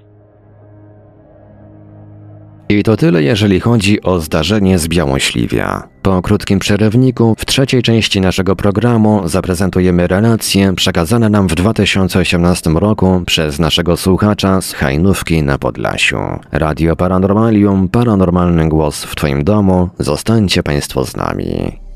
[2.70, 5.88] I to tyle, jeżeli chodzi o zdarzenie z Białośliwia.
[6.02, 13.22] Po krótkim przerywniku, w trzeciej części naszego programu zaprezentujemy relacje przekazane nam w 2018 roku
[13.26, 16.18] przez naszego słuchacza z Hajnówki na Podlasiu.
[16.52, 19.90] Radio Paranormalium, paranormalny głos w Twoim domu.
[20.00, 21.87] Zostańcie Państwo z nami.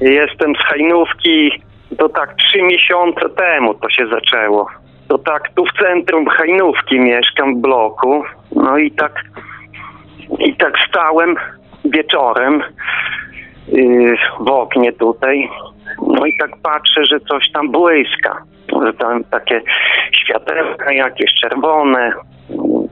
[0.01, 1.51] Jestem z Hajnówki,
[1.97, 4.69] to tak trzy miesiące temu to się zaczęło.
[5.09, 8.25] To tak tu w centrum Hajnówki mieszkam w bloku.
[8.53, 9.25] No i tak
[10.39, 11.37] i tak stałem
[11.85, 12.63] wieczorem
[13.69, 15.49] yy, w oknie tutaj.
[16.07, 18.43] No i tak patrzę, że coś tam błyska.
[18.85, 19.61] Że tam takie
[20.13, 22.13] światełka jakieś czerwone,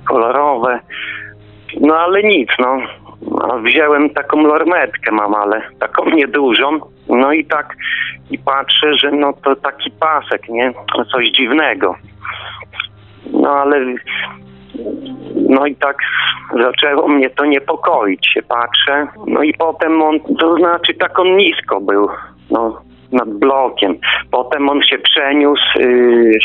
[0.09, 0.81] kolorowe.
[1.81, 2.79] No ale nic, no.
[3.65, 6.81] Wziąłem taką lornetkę mam, ale taką niedużą.
[7.09, 7.77] No i tak
[8.31, 10.73] i patrzę, że no to taki pasek, nie?
[11.13, 11.97] Coś dziwnego.
[13.33, 13.95] No ale
[15.49, 15.99] no i tak
[16.63, 19.07] zaczęło mnie to niepokoić, się patrzę.
[19.27, 22.09] No i potem on, to znaczy tak on nisko był,
[22.51, 23.97] no nad blokiem.
[24.31, 26.39] Potem on się przeniósł, yy,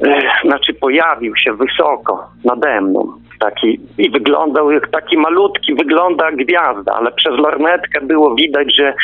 [0.00, 3.12] yy, znaczy pojawił się wysoko nade mną.
[3.40, 8.94] Taki, I wyglądał jak taki malutki, wygląda gwiazda, ale przez lornetkę było widać, że,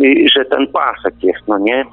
[0.00, 1.84] y, że ten pasek jest, no nie?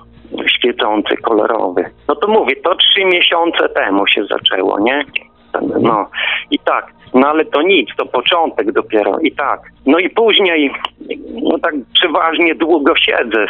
[0.48, 1.86] Świecący, kolorowy.
[2.08, 5.06] No to mówię, to trzy miesiące temu się zaczęło, nie?
[5.82, 6.10] No
[6.52, 9.60] i tak, no ale to nic, to początek dopiero i tak.
[9.86, 10.72] No i później,
[11.44, 13.46] no tak przeważnie długo siedzę,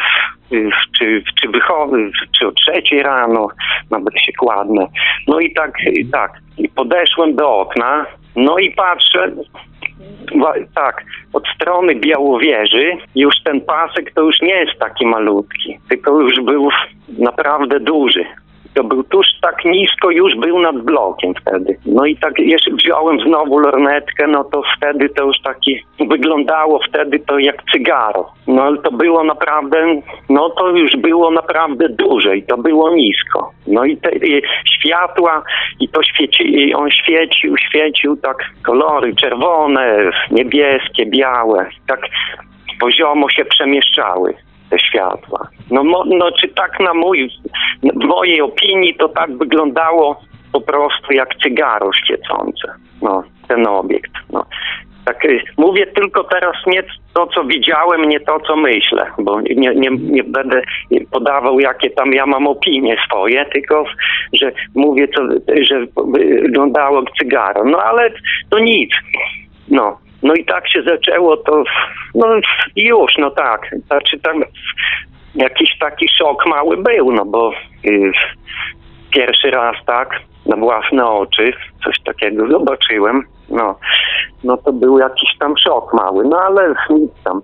[1.00, 1.98] czy, czy wychodzę,
[2.40, 3.48] czy o trzeciej rano,
[3.92, 4.88] nawet się kładnę.
[5.28, 8.06] No i tak, i tak, i podeszłem do okna,
[8.36, 9.32] no i patrzę,
[10.76, 11.04] tak,
[11.34, 16.70] od strony Białowieży już ten pasek to już nie jest taki malutki, tylko już był
[17.20, 18.26] naprawdę duży.
[18.74, 21.78] To był tuż tak nisko, już był nad blokiem wtedy.
[21.86, 27.20] No i tak jeszcze wziąłem znowu lornetkę, no to wtedy to już taki wyglądało wtedy
[27.20, 28.32] to jak cygaro.
[28.48, 33.52] No ale to było naprawdę, no to już było naprawdę duże i to było nisko.
[33.68, 34.42] No i te i
[34.78, 35.44] światła
[35.80, 42.00] i to świeci, i on świecił, świecił tak kolory czerwone, niebieskie, białe, tak
[42.80, 44.36] poziomo się przemieszczały
[44.80, 45.48] światła.
[45.72, 47.30] No, no czy tak na mój,
[47.84, 50.22] w mojej opinii to tak wyglądało
[50.54, 54.12] po prostu jak cygaro świecące, no, ten obiekt.
[54.30, 54.46] No.
[55.06, 59.76] Tak, y, mówię tylko teraz nie to, co widziałem, nie to, co myślę, bo nie,
[59.76, 60.62] nie, nie będę
[61.12, 63.86] podawał, jakie tam ja mam opinie swoje, tylko
[64.34, 65.22] że mówię, co,
[65.62, 65.86] że
[66.42, 67.64] wyglądało jak cygaro.
[67.66, 68.12] No ale
[68.50, 68.92] to nic.
[69.70, 71.64] No, no i tak się zaczęło to,
[72.16, 72.28] no
[72.76, 73.70] już, no tak.
[73.88, 74.44] Znaczy tam
[75.36, 77.52] jakiś taki szok mały był, no bo
[77.86, 78.12] y,
[79.12, 81.54] pierwszy raz tak, na własne oczy,
[81.84, 83.76] coś takiego zobaczyłem, no,
[84.44, 87.42] no to był jakiś tam szok mały, no ale nic tam.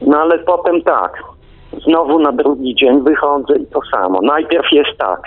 [0.00, 1.22] No ale potem tak,
[1.84, 4.20] znowu na drugi dzień wychodzę i to samo.
[4.22, 5.20] Najpierw jest tak,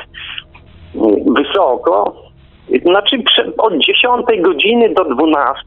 [0.96, 1.00] y,
[1.38, 2.16] wysoko,
[2.80, 3.18] znaczy
[3.58, 5.64] od 10 godziny do 12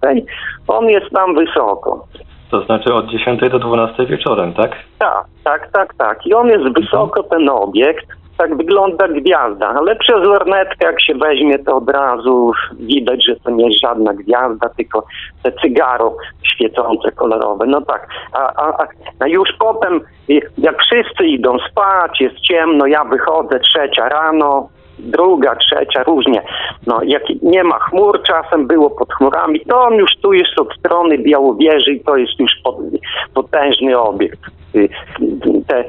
[0.69, 2.07] on jest tam wysoko.
[2.51, 4.71] To znaczy od 10 do 12 wieczorem, tak?
[4.99, 6.27] Tak, tak, tak, tak.
[6.27, 8.07] I on jest wysoko, ten obiekt.
[8.39, 13.51] Tak wygląda gwiazda, ale przez lornetkę jak się weźmie, to od razu widać, że to
[13.51, 15.05] nie jest żadna gwiazda, tylko
[15.43, 17.67] te cygaro świecące, kolorowe.
[17.67, 18.87] No tak, a, a,
[19.21, 20.01] a- już potem,
[20.59, 24.69] jak wszyscy idą spać, jest ciemno, ja wychodzę trzecia rano,
[24.99, 26.43] druga, trzecia, różnie.
[26.87, 30.75] No, jak nie ma chmur, czasem było pod chmurami, to on już tu jest od
[30.79, 32.77] strony Białowieży i to jest już pot,
[33.35, 34.41] potężny obiekt.
[34.75, 34.89] Y,
[35.67, 35.85] Te,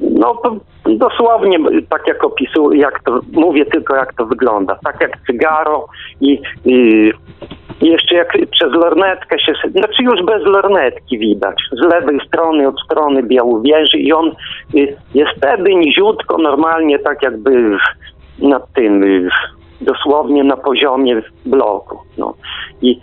[0.00, 0.42] no
[0.84, 1.58] dosłownie
[1.90, 4.78] tak jak opisuję, jak to mówię tylko jak to wygląda.
[4.84, 5.86] Tak jak cygaro
[6.20, 7.12] i, i
[7.80, 13.22] jeszcze jak przez lornetkę się, znaczy już bez lornetki widać, z lewej strony, od strony
[13.22, 14.32] Białowieży i on
[14.74, 17.76] y, jest wtedy niziutko, normalnie tak jakby
[18.38, 19.28] nad tym, y,
[19.80, 21.98] dosłownie na poziomie bloku.
[22.18, 22.34] No.
[22.82, 23.00] I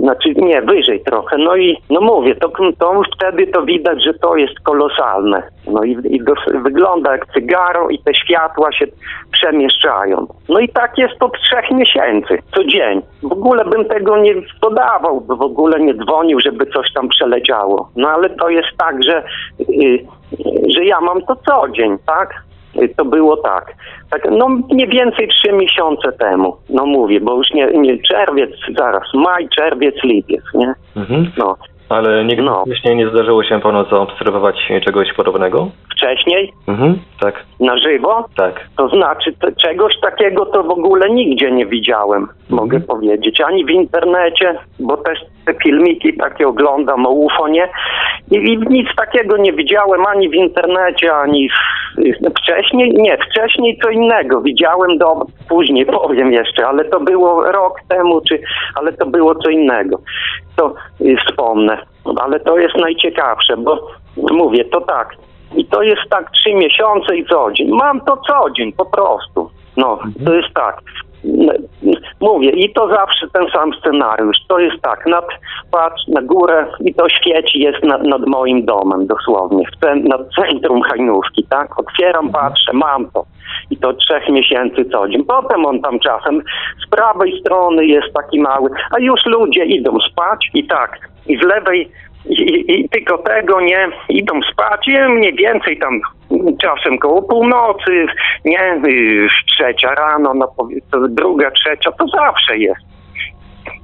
[0.00, 1.38] znaczy nie, wyżej trochę.
[1.38, 2.48] No i no mówię, to,
[2.78, 5.42] to wtedy to widać, że to jest kolosalne.
[5.66, 8.86] No i, i dos, wygląda jak cygaro i te światła się
[9.32, 10.26] przemieszczają.
[10.48, 13.02] No i tak jest od trzech miesięcy, co dzień.
[13.22, 17.90] W ogóle bym tego nie podawał, w ogóle nie dzwonił, żeby coś tam przeleciało.
[17.96, 19.24] No ale to jest tak, że,
[19.60, 20.06] y,
[20.74, 22.45] że ja mam to co dzień, tak?
[22.96, 23.74] To było tak.
[24.10, 24.28] tak.
[24.30, 26.56] No mniej więcej trzy miesiące temu.
[26.70, 30.74] No mówię, bo już nie, nie czerwiec, zaraz, maj, czerwiec, lipiec, nie?
[30.96, 31.32] Mhm.
[31.38, 31.56] No.
[31.88, 35.70] Ale nigdy wcześniej nie zdarzyło się panu zaobserwować czegoś podobnego?
[35.96, 38.66] Wcześniej, Mhm, tak, na żywo, tak.
[38.76, 43.40] to znaczy czegoś takiego to w ogóle nigdzie nie widziałem, mogę powiedzieć.
[43.40, 47.68] Ani w internecie, bo też te filmiki takie oglądam o UFO, nie?
[48.30, 53.90] I, I nic takiego nie widziałem ani w internecie, ani w, wcześniej, nie, wcześniej co
[53.90, 58.40] innego widziałem, do, później powiem jeszcze, ale to było rok temu, czy,
[58.74, 59.98] ale to było co innego.
[60.56, 61.78] To y, wspomnę,
[62.20, 65.08] ale to jest najciekawsze, bo mówię, to tak,
[65.56, 67.70] i to jest tak trzy miesiące i co dzień.
[67.70, 69.50] Mam to co dzień po prostu.
[69.76, 70.80] No, to jest tak.
[71.24, 71.50] N-
[71.82, 74.36] n- Mówię, i to zawsze ten sam scenariusz.
[74.48, 75.24] To jest tak, nad,
[75.70, 80.82] patrz na górę i to świeci jest nad, nad moim domem dosłownie, w nad centrum
[80.82, 81.78] Hajnówki, tak?
[81.80, 83.24] Otwieram, patrzę, mam to.
[83.70, 85.24] I to trzech miesięcy co dzień.
[85.24, 86.42] Potem on tam czasem
[86.86, 91.42] z prawej strony jest taki mały, a już ludzie idą spać i tak, i z
[91.42, 91.90] lewej
[92.28, 96.00] i, i, tylko tego nie idą spać, mniej więcej tam
[96.62, 98.06] czasem koło północy,
[98.44, 102.86] nie, y, trzecia rano, no powie- to druga, trzecia, to zawsze jest.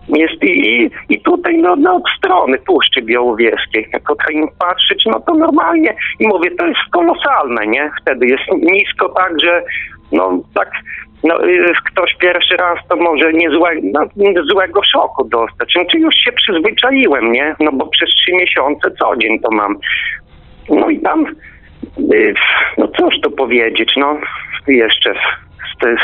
[0.08, 5.20] Jest i, i tutaj no, no od strony Puszczy Białowieskiej, jak od im patrzeć, no
[5.20, 7.90] to normalnie i mówię, to jest kolosalne, nie?
[8.02, 9.62] Wtedy jest nisko tak, że
[10.12, 10.70] no tak
[11.24, 15.72] no, y, ktoś pierwszy raz to może nie złe, no, nie złego szoku dostać.
[15.72, 17.56] Znaczy już się przyzwyczaiłem, nie?
[17.60, 19.78] No bo przez trzy miesiące co dzień to mam.
[20.68, 21.26] No i tam,
[22.12, 22.34] y,
[22.78, 24.18] no cóż to powiedzieć, no
[24.66, 25.14] jeszcze
[25.74, 26.00] z tych,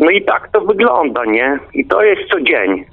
[0.00, 1.58] no i tak to wygląda, nie?
[1.74, 2.84] I to jest co dzień.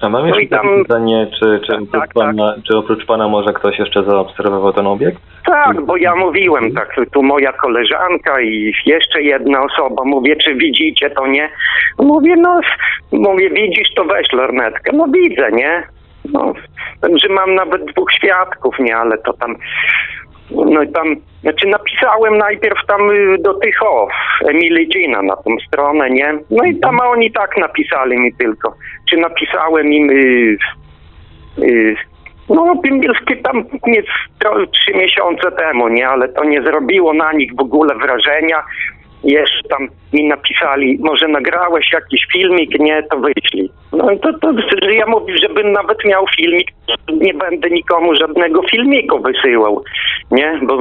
[0.00, 2.12] A mam No jeszcze tam- pytanie, czy, czy, oprócz tak.
[2.14, 5.18] pana, czy oprócz pana może ktoś jeszcze zaobserwował ten obiekt?
[5.46, 11.10] Tak, bo ja mówiłem, tak, tu moja koleżanka i jeszcze jedna osoba, mówię, czy widzicie
[11.10, 11.48] to, nie?
[11.98, 12.60] Mówię, no,
[13.12, 14.90] mówię, widzisz to, weź lornetkę.
[14.94, 15.82] No widzę, nie?
[16.32, 16.52] No,
[17.00, 19.56] także mam nawet dwóch świadków, nie, ale to tam,
[20.50, 24.08] no i tam, znaczy napisałem najpierw tam y, do tych, o,
[24.48, 26.34] Emily Gina na tą stronę, nie?
[26.50, 28.74] No i tam oni tak napisali mi tylko,
[29.10, 30.58] czy napisałem im, y,
[31.58, 31.96] y,
[32.48, 34.02] no, Pimbilski tam nie,
[34.72, 38.62] trzy miesiące temu, nie, ale to nie zrobiło na nich w ogóle wrażenia.
[39.24, 43.70] Jeszcze tam mi napisali, może nagrałeś jakiś filmik, nie, to wyślij.
[43.92, 44.52] No to, to
[44.90, 46.68] ja mówię, żebym nawet miał filmik,
[47.08, 49.84] nie będę nikomu żadnego filmiku wysyłał,
[50.30, 50.78] nie, bo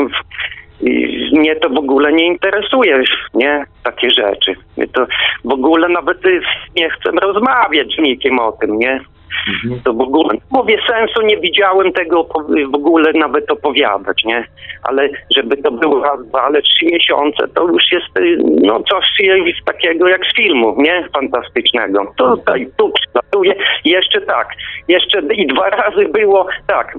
[0.83, 3.03] i mnie to w ogóle nie interesuje,
[3.33, 4.55] nie, takie rzeczy.
[4.93, 5.07] To
[5.43, 6.41] w ogóle nawet y,
[6.75, 8.99] nie chcę rozmawiać z nikim o tym, nie.
[9.83, 12.23] To w ogóle, mówię, sensu nie widziałem tego
[12.71, 14.47] w ogóle nawet opowiadać, nie?
[14.83, 19.05] Ale żeby to było raz, dwa, ale trzy miesiące, to już jest y, no coś
[19.19, 21.07] jest takiego jak z filmu, nie?
[21.13, 22.13] Fantastycznego.
[22.17, 23.55] Tutaj, tu przylatuje.
[23.85, 24.47] Jeszcze tak,
[24.87, 26.97] jeszcze i dwa razy było, tak,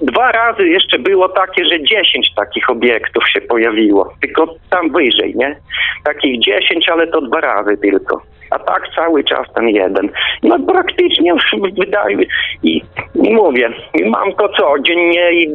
[0.00, 4.12] dwa razy jeszcze było takie, że dziesięć takich obiektów się pojawiło.
[4.20, 5.56] Tylko tam wyżej, nie?
[6.04, 8.22] Takich dziesięć, ale to dwa razy tylko
[8.52, 10.08] a tak cały czas ten jeden.
[10.42, 12.16] No praktycznie już wydaje
[12.62, 12.82] i,
[13.14, 13.70] mówię,
[14.04, 15.48] mam to co dziennie i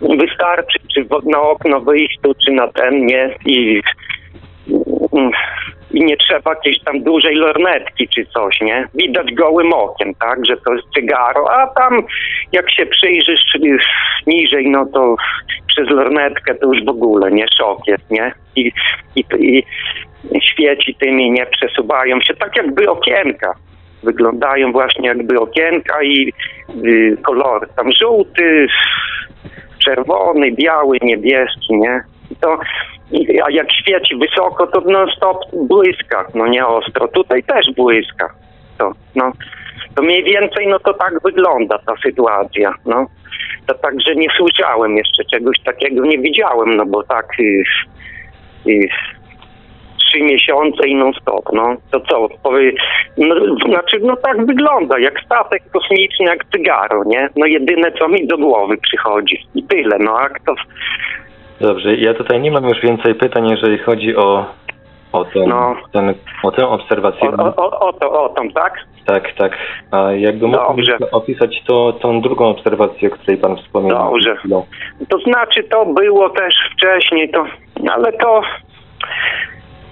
[0.00, 3.80] wystarczy, czy na okno wyjść tu, czy na ten, nie, i,
[5.90, 8.88] i nie trzeba jakiejś tam dużej lornetki czy coś, nie?
[8.94, 12.02] Widać gołym okiem, tak, że to jest cygaro, a tam
[12.52, 13.58] jak się przyjrzysz
[14.26, 15.16] niżej, no to
[15.66, 18.32] przez lornetkę to już w ogóle, nie, szok jest, nie?
[18.56, 18.72] I,
[19.16, 19.64] i, i
[20.42, 23.54] świeci tymi, nie przesuwają się, tak jakby okienka.
[24.02, 26.32] Wyglądają właśnie jakby okienka i
[26.84, 27.66] y, kolory.
[27.76, 28.66] Tam żółty,
[29.84, 32.00] czerwony, biały, niebieski, nie?
[32.30, 32.58] I to,
[33.44, 37.08] a jak świeci wysoko, to non stop błyska, no nie ostro.
[37.08, 38.34] Tutaj też błyska.
[38.78, 39.32] To, no,
[39.94, 43.06] to mniej więcej, no to tak wygląda ta sytuacja, no.
[43.66, 47.64] To także nie słyszałem jeszcze czegoś takiego, nie widziałem, no bo tak y,
[48.66, 48.88] y,
[50.14, 51.76] trzy miesiące i non stop, no.
[51.90, 52.72] To co, powie,
[53.18, 53.34] no,
[53.66, 57.28] znaczy, no tak wygląda, jak statek kosmiczny, jak cygaro, nie?
[57.36, 60.54] No jedyne, co mi do głowy przychodzi i tyle, no a kto...
[61.60, 64.46] Dobrze, ja tutaj nie mam już więcej pytań, jeżeli chodzi o,
[65.12, 65.76] o, ten, No.
[65.92, 67.30] ten, o tę obserwację.
[67.30, 68.74] O, o, o, to, o tam, tak?
[69.06, 69.58] Tak, tak.
[69.90, 70.60] A jakby mógł
[71.12, 74.10] opisać to, tą drugą obserwację, o której pan wspominał.
[74.12, 74.36] Dobrze.
[74.36, 74.66] chwilą.
[75.08, 77.46] To znaczy to było też wcześniej, to,
[77.90, 78.42] ale to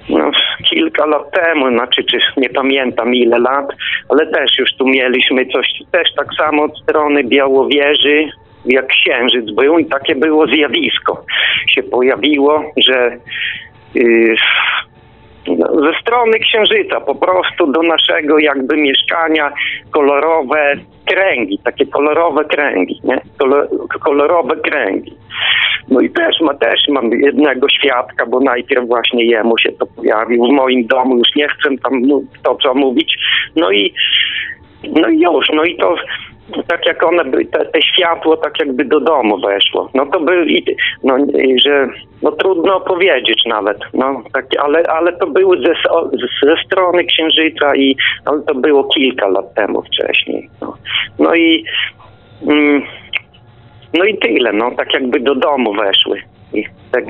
[0.09, 0.31] no,
[0.71, 3.67] kilka lat temu, znaczy czy nie pamiętam ile lat,
[4.09, 8.29] ale też już tu mieliśmy coś, też tak samo od strony Białowieży,
[8.65, 11.25] jak księżyc był i takie było zjawisko
[11.69, 13.17] się pojawiło, że
[13.95, 14.37] yy,
[15.83, 19.53] ze strony księżyca po prostu do naszego jakby mieszkania
[19.91, 20.75] kolorowe
[21.07, 23.21] kręgi, takie kolorowe kręgi, nie?
[23.39, 23.69] Kolor,
[24.05, 25.17] kolorowe kręgi.
[25.89, 30.47] No i też, ma, też mam jednego świadka, bo najpierw właśnie jemu się to pojawił
[30.47, 33.19] w moim domu, już nie chcę tam mu- to co mówić.
[33.57, 33.95] No i
[35.01, 35.97] no i już, no i to
[36.69, 39.91] tak jak one by, te, te światło tak jakby do domu weszło.
[39.95, 40.47] No to by,
[41.05, 41.17] no
[41.65, 41.89] że,
[42.23, 45.75] no trudno powiedzieć nawet, no takie, ale, ale to były ze,
[46.47, 50.51] ze strony księżyca i ale to było kilka lat temu wcześniej.
[50.61, 50.75] No,
[51.19, 51.65] no i
[52.47, 52.83] mm,
[53.95, 56.23] no i tyle, no tak jakby do domu weszły.
[56.55, 57.05] I tak,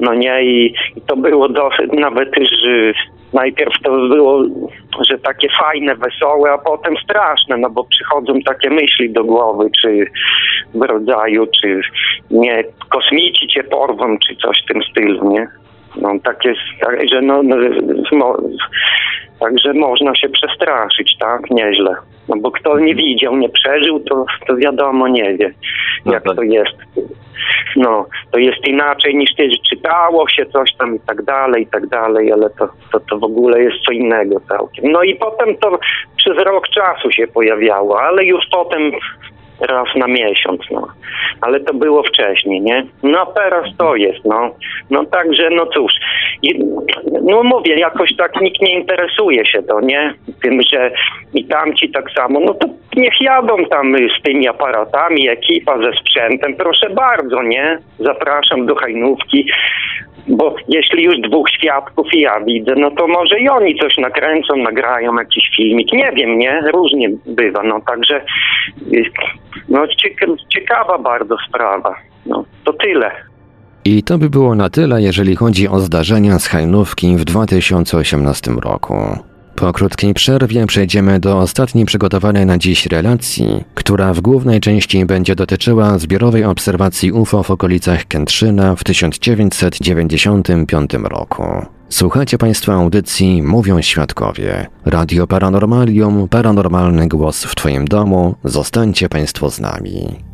[0.00, 2.28] no nie, i, i to było dosyć, nawet
[2.62, 2.92] że
[3.32, 4.44] najpierw to było,
[5.08, 10.06] że takie fajne, wesołe, a potem straszne, no bo przychodzą takie myśli do głowy, czy
[10.74, 11.80] w rodzaju, czy
[12.30, 15.48] nie, kosmici cię porwą, czy coś w tym stylu, nie?
[15.96, 17.42] No takie, tak, że no,
[18.12, 18.36] no
[19.40, 21.94] także można się przestraszyć, tak, nieźle.
[22.28, 25.54] No bo kto nie widział, nie przeżył, to, to wiadomo nie wie,
[26.06, 26.76] jak to jest.
[27.76, 31.86] No, to jest inaczej niż ty, czytało się coś tam i tak dalej, i tak
[31.86, 34.92] dalej, ale to, to, to w ogóle jest co innego całkiem.
[34.92, 35.78] No i potem to
[36.16, 38.92] przez rok czasu się pojawiało, ale już potem
[39.60, 40.88] raz na miesiąc, no.
[41.40, 42.86] Ale to było wcześniej, nie?
[43.02, 44.50] No teraz to jest, no.
[44.90, 45.92] No także, no cóż.
[46.42, 46.64] I,
[47.22, 50.14] no mówię, jakoś tak nikt nie interesuje się to, nie?
[50.42, 50.90] Tym, że
[51.34, 56.54] i tamci tak samo, no to niech jadą tam z tymi aparatami, ekipa ze sprzętem,
[56.54, 57.78] proszę bardzo, nie?
[57.98, 59.46] Zapraszam do Hajnówki,
[60.28, 64.56] bo jeśli już dwóch świadków i ja widzę, no to może i oni coś nakręcą,
[64.56, 66.60] nagrają jakiś filmik, nie wiem, nie?
[66.72, 68.20] Różnie bywa, no także
[68.92, 69.04] y,
[69.68, 71.94] no cieka- ciekawa bardzo sprawa,
[72.26, 73.10] no to tyle.
[73.84, 79.18] I to by było na tyle, jeżeli chodzi o zdarzenia z Hajnówki w 2018 roku.
[79.56, 85.34] Po krótkiej przerwie przejdziemy do ostatniej przygotowanej na dziś relacji, która w głównej części będzie
[85.34, 91.42] dotyczyła zbiorowej obserwacji UFO w okolicach Kętrzyna w 1995 roku.
[91.90, 94.66] Słuchacie Państwo audycji Mówią Świadkowie.
[94.84, 98.34] Radio Paranormalium, paranormalny głos w Twoim domu.
[98.44, 100.24] Zostańcie Państwo z nami.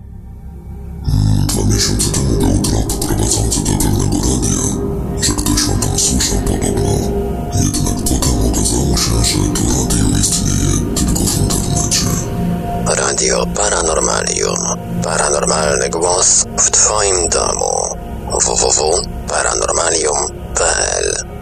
[1.47, 4.63] Dwa miesiące temu był trop prowadzący do pewnego radia,
[5.21, 6.91] że ktoś o nas słyszał podobno.
[7.55, 12.07] Jednak potem okazało się, że to radio istnieje tylko w internecie.
[13.03, 14.61] Radio Paranormalium.
[15.05, 17.73] Paranormalny głos w Twoim domu.
[18.47, 21.42] www.paranormalium.pl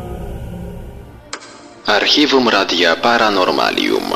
[1.87, 4.12] Archiwum Radia Paranormalium.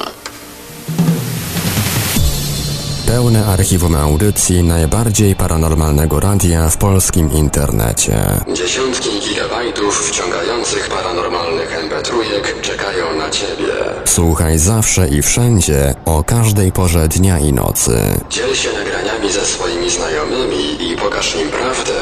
[3.07, 8.17] Pełne archiwum audycji najbardziej paranormalnego radia w polskim internecie.
[8.53, 13.73] Dziesiątki gigabajtów wciągających paranormalnych mp3 czekają na Ciebie.
[14.05, 17.99] Słuchaj zawsze i wszędzie, o każdej porze dnia i nocy.
[18.31, 21.93] Dziel się nagraniami ze swoimi znajomymi i pokaż im prawdę,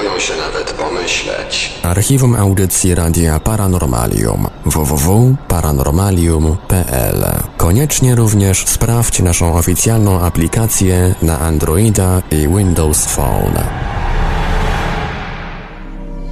[0.00, 1.72] boją się nawet pomyśleć.
[1.82, 7.24] Archiwum audycji Radia Paranormalium www.paranormalium.pl
[7.56, 13.64] Koniecznie również sprawdź naszą oficjalną aplikację na Androida i Windows Phone.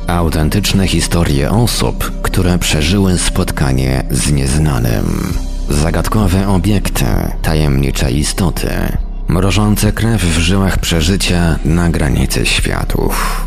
[0.06, 5.34] Autentyczne historie osób, które przeżyły spotkanie z nieznanym.
[5.70, 7.04] Zagadkowe obiekty,
[7.42, 8.68] tajemnicze istoty,
[9.28, 13.46] mrożące krew w żyłach przeżycia na granicy światów.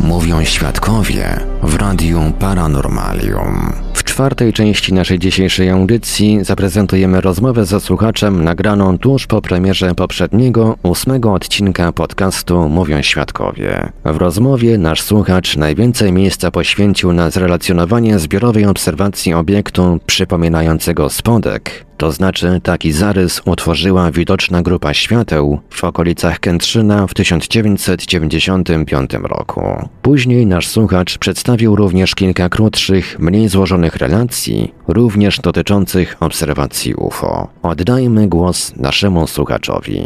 [0.00, 3.83] Mówią świadkowie w Radiu Paranormalium.
[4.14, 11.32] Czwartej części naszej dzisiejszej audycji zaprezentujemy rozmowę ze słuchaczem nagraną tuż po premierze poprzedniego, ósmego
[11.32, 13.92] odcinka podcastu Mówią Świadkowie.
[14.04, 22.12] W rozmowie nasz słuchacz najwięcej miejsca poświęcił na zrelacjonowanie zbiorowej obserwacji obiektu przypominającego spodek, to
[22.12, 29.88] znaczy taki zarys utworzyła widoczna grupa świateł w okolicach Kętrzyna w 1995 roku.
[30.02, 37.48] Później nasz słuchacz przedstawił również kilka krótszych, mniej złożonych relacji, również dotyczących obserwacji UFO.
[37.62, 40.02] Oddajmy głos naszemu słuchaczowi.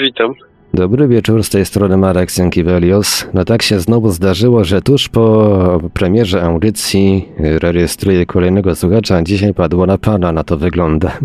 [0.00, 0.34] Witam.
[0.74, 3.26] Dobry wieczór, z tej strony Marek Sienkiewelios.
[3.34, 9.86] No tak się znowu zdarzyło, że tuż po premierze audycji rejestruję kolejnego słuchacza, dzisiaj padło
[9.86, 11.18] na pana, na to wygląda.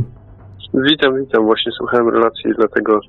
[0.73, 1.45] Witam, witam.
[1.45, 2.99] Właśnie słuchałem relacji, dlatego,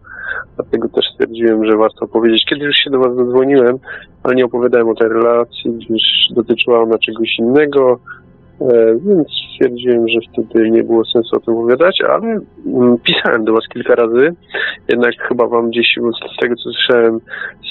[0.57, 2.45] dlatego też stwierdziłem, że warto powiedzieć.
[2.49, 3.79] Kiedyś już się do Was zadzwoniłem,
[4.23, 8.01] ale nie opowiadałem o tej relacji, gdyż dotyczyła ona czegoś innego,
[9.07, 13.69] więc stwierdziłem, że wtedy nie było sensu o tym opowiadać, ale mm, pisałem do Was
[13.73, 14.35] kilka razy,
[14.89, 15.99] jednak chyba Wam gdzieś,
[16.37, 17.21] z tego co słyszałem,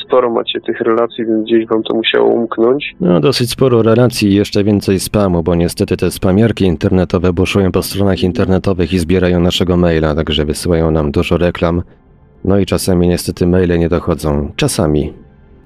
[0.06, 2.96] sporo macie tych relacji, więc gdzieś Wam to musiało umknąć.
[3.02, 7.84] No dosyć sporo relacji i jeszcze więcej spamu, bo niestety te spamiarki internetowe buszują po
[7.84, 11.82] stronach internetowych i zbierają naszego maila, także wysyłają nam dużo reklam.
[12.46, 14.52] No i czasami niestety maile nie dochodzą.
[14.56, 15.14] Czasami.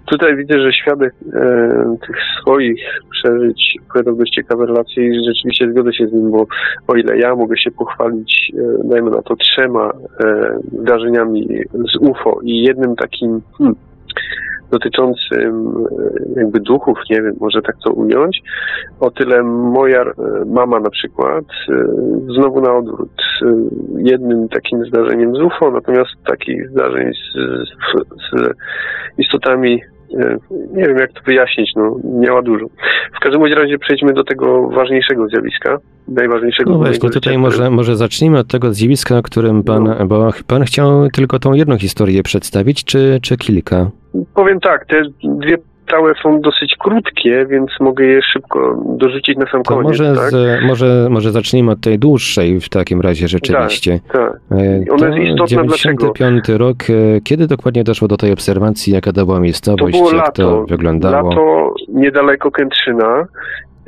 [0.05, 2.81] Tutaj widzę, że świadek e, tych swoich
[3.11, 6.45] przeżyć opowiadał dość ciekawe relacje i rzeczywiście zgodzę się z nim, bo
[6.87, 9.91] o ile ja mogę się pochwalić, e, dajmy na to, trzema
[10.25, 13.75] e, zdarzeniami z UFO i jednym takim hmm,
[14.73, 15.85] dotyczącym
[16.35, 18.41] e, jakby duchów, nie wiem, może tak to ująć,
[18.99, 20.13] o tyle moja e,
[20.45, 21.85] mama na przykład e,
[22.35, 23.09] znowu na odwrót.
[23.97, 27.37] Jednym takim zdarzeniem z UFO, natomiast takich zdarzeń z,
[27.69, 27.73] z,
[28.29, 28.53] z
[29.17, 29.81] istotami
[30.73, 32.65] nie wiem jak to wyjaśnić, no miała dużo.
[33.17, 36.71] W każdym razie przejdźmy do tego ważniejszego zjawiska, najważniejszego.
[36.71, 39.63] No w weź, to mojego tutaj życia, może, może zacznijmy od tego zjawiska, o którym
[39.63, 40.05] pan, No.
[40.05, 43.91] bo pan chciał tylko tą jedną historię przedstawić, czy, czy kilka?
[44.35, 45.57] Powiem tak, te dwie
[45.91, 50.29] całe są dosyć krótkie, więc mogę je szybko dorzucić na sam To koniec, może, tak?
[50.31, 53.99] z, może, może zacznijmy od tej dłuższej w takim razie rzeczywiście.
[54.13, 54.33] Tak.
[54.51, 56.13] E, Ona to jest istotna dlaczego?
[56.13, 60.13] 95 rok, e, kiedy dokładnie doszło do tej obserwacji, jaka to była To miejscowość, było
[60.13, 61.29] jak to lato, wyglądało?
[61.29, 63.25] lato niedaleko Kętrzyna.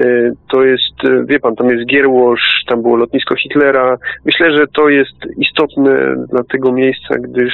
[0.02, 3.98] Y, To jest, wie pan, tam jest Gierłosz, tam było lotnisko Hitlera.
[4.26, 7.54] Myślę, że to jest istotne dla tego miejsca, gdyż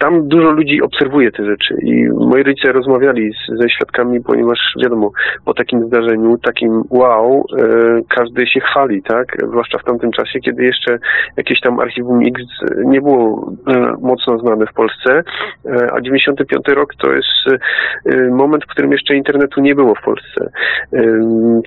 [0.00, 5.10] tam dużo ludzi obserwuje te rzeczy i moi rodzice rozmawiali z, ze świadkami, ponieważ wiadomo,
[5.44, 7.64] po takim zdarzeniu, takim wow, e,
[8.08, 9.36] każdy się chwali, tak?
[9.48, 10.98] Zwłaszcza w tamtym czasie, kiedy jeszcze
[11.36, 12.42] jakieś tam archiwum X
[12.84, 15.22] nie było e, mocno znane w Polsce,
[15.66, 17.62] e, a 95 rok to jest
[18.06, 20.50] e, moment, w którym jeszcze internetu nie było w Polsce.
[20.92, 21.02] E,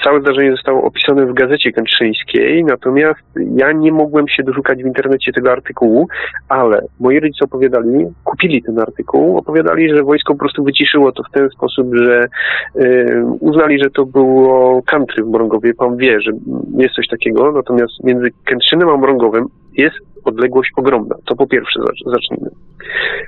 [0.03, 3.23] całe zdarzenie zostało opisane w gazecie kętrzyńskiej, natomiast
[3.55, 6.07] ja nie mogłem się doszukać w internecie tego artykułu,
[6.49, 11.32] ale moi rodzice opowiadali, kupili ten artykuł, opowiadali, że wojsko po prostu wyciszyło to w
[11.32, 12.28] ten sposób, że
[12.76, 15.74] y, uznali, że to było country w Mrągowie.
[15.74, 16.32] Pan wie, że
[16.78, 19.45] jest coś takiego, natomiast między Kętrzynem a Mrągowem
[19.78, 19.95] jest
[20.26, 21.15] odległość ogromna.
[21.26, 22.49] To po pierwsze zacznijmy.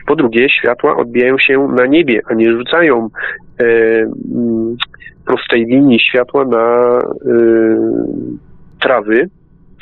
[0.08, 3.10] Po drugie, światła odbijają się na niebie, a nie rzucają
[3.60, 4.76] e, mm,
[5.26, 7.02] prostej linii światła na e,
[8.80, 9.30] trawy,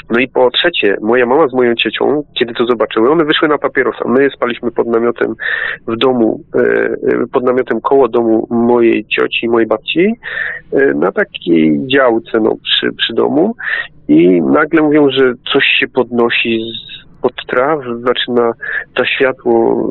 [0.10, 3.58] no i po trzecie, moja mama z moją ciocią, kiedy to zobaczyły, one wyszły na
[3.58, 4.06] papierosa.
[4.08, 5.36] My spaliśmy pod namiotem
[5.88, 6.96] w domu, e, e,
[7.32, 10.14] pod namiotem koło domu mojej cioci i mojej babci,
[10.74, 13.56] e, na takiej działce no, przy, przy domu
[14.08, 18.54] i nagle mówią, że coś się podnosi z od traw zaczyna
[18.94, 19.88] to światło,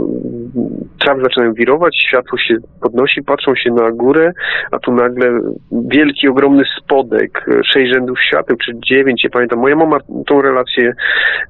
[0.99, 4.33] trawy zaczynają wirować, światło się podnosi, patrzą się na górę,
[4.71, 5.41] a tu nagle
[5.73, 9.59] wielki, ogromny spodek, sześć rzędów świateł, czy dziewięć, nie pamiętam.
[9.59, 10.93] Moja mama tą relację,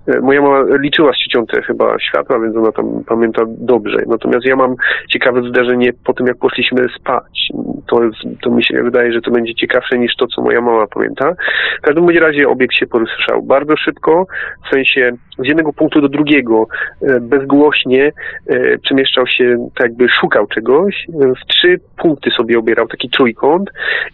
[0.06, 3.98] e, moja mama liczyła z ciocią te chyba światła, więc ona tam pamięta dobrze.
[4.06, 4.74] Natomiast ja mam
[5.10, 7.48] ciekawe zdarzenie po tym, jak poszliśmy spać.
[7.86, 8.00] To,
[8.42, 11.34] to mi się wydaje, że to będzie ciekawsze niż to, co moja mama pamięta.
[11.78, 14.26] W każdym razie obiekt się poruszał bardzo szybko,
[14.66, 16.66] w sensie z jednego punktu do drugiego
[17.02, 18.12] e, bezgłośnie
[18.46, 21.06] e, przemieszczał się, tak jakby szukał czegoś.
[21.08, 23.70] E, w trzy punkty sobie obierał taki trójkąt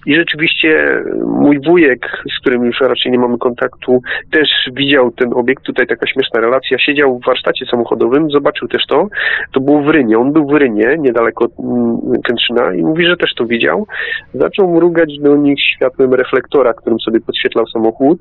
[0.07, 5.63] i rzeczywiście mój wujek, z którym już raczej nie mamy kontaktu, też widział ten obiekt.
[5.63, 6.79] Tutaj taka śmieszna relacja.
[6.79, 9.09] Siedział w warsztacie samochodowym, zobaczył też to.
[9.53, 10.19] To było w Rynie.
[10.19, 13.87] On był w Rynie, niedaleko mm, Kętrzyna i mówi, że też to widział.
[14.35, 18.19] Zaczął mrugać do nich światłem reflektora, którym sobie podświetlał samochód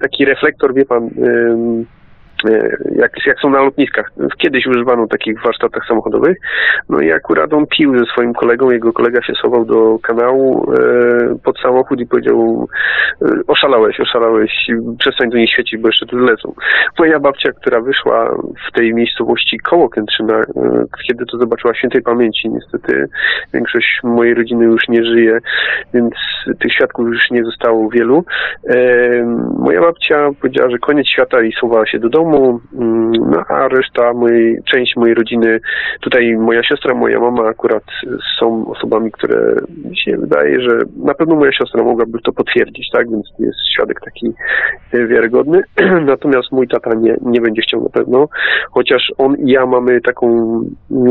[0.00, 1.10] taki reflektor, wie pan,
[2.96, 4.10] jak, jak są na lotniskach.
[4.38, 6.36] Kiedyś używano takich warsztatach samochodowych.
[6.88, 11.38] No i akurat on pił ze swoim kolegą, jego kolega się schował do kanału e,
[11.44, 12.68] pod samochód i powiedział
[13.22, 14.66] e, oszalałeś, oszalałeś,
[14.98, 16.54] przestań tu nie świecić, bo jeszcze tu zlecą.
[16.98, 18.36] Moja babcia, która wyszła
[18.68, 20.44] w tej miejscowości koło Kętrzyna, e,
[21.06, 23.08] kiedy to zobaczyła świętej pamięci, niestety
[23.54, 25.38] większość mojej rodziny już nie żyje,
[25.94, 26.14] więc
[26.58, 28.24] tych świadków już nie zostało wielu.
[28.68, 28.76] E,
[29.58, 33.68] moja babcia powiedziała, że koniec świata i schowała się do domu, domu, mm, no, a
[33.68, 35.60] reszta mojej, część mojej rodziny,
[36.00, 37.84] tutaj moja siostra, moja mama akurat
[38.38, 39.54] są osobami, które
[39.84, 44.00] mi się wydaje, że na pewno moja siostra mogłaby to potwierdzić, tak, więc jest świadek
[44.04, 44.32] taki
[44.92, 45.62] e, wiarygodny,
[46.12, 48.28] natomiast mój tata nie, nie będzie chciał na pewno,
[48.70, 50.60] chociaż on i ja mamy taką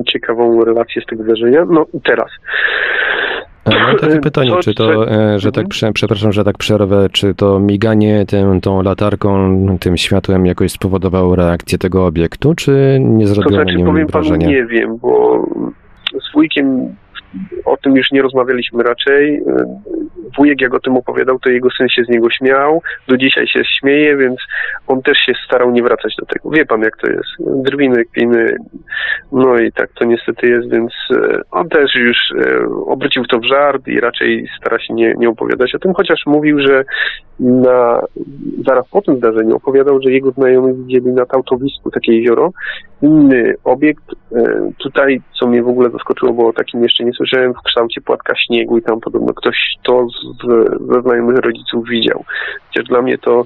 [0.07, 2.29] ciekawą relację z tego wydarzenia, no teraz.
[3.65, 8.25] Mam takie pytanie, czy to, e, że tak, przepraszam, że tak przerwę, czy to miganie
[8.25, 13.77] tym, tą latarką, tym światłem jakoś spowodowało reakcję tego obiektu, czy nie zrobiło to znaczy,
[13.77, 14.47] nim powiem wrażenia?
[14.47, 15.43] Panu, nie wiem, bo
[16.21, 16.95] z wujkiem
[17.65, 19.41] o tym już nie rozmawialiśmy raczej.
[20.37, 23.61] Wujek jak o tym opowiadał, to jego syn się z niego śmiał, do dzisiaj się
[23.79, 24.39] śmieje, więc
[24.87, 26.49] on też się starał nie wracać do tego.
[26.49, 27.29] Wie pan jak to jest.
[27.39, 28.57] Drwiny, kpiny,
[29.31, 33.45] no i tak to niestety jest, więc e, on też już e, obrócił to w
[33.45, 36.83] żart i raczej stara się nie, nie opowiadać o tym, chociaż mówił, że
[37.39, 38.01] na,
[38.65, 42.51] zaraz po tym zdarzeniu opowiadał, że jego znajomi widzieli nad autowisku takie jezioro,
[43.01, 44.03] inny obiekt.
[44.35, 48.01] E, tutaj, co mnie w ogóle zaskoczyło, bo o takim jeszcze nie słyszałem, w kształcie
[48.01, 50.47] płatka śniegu i tam podobno ktoś to z,
[50.93, 52.23] ze znajomych rodziców widział.
[52.67, 53.45] Chociaż dla mnie to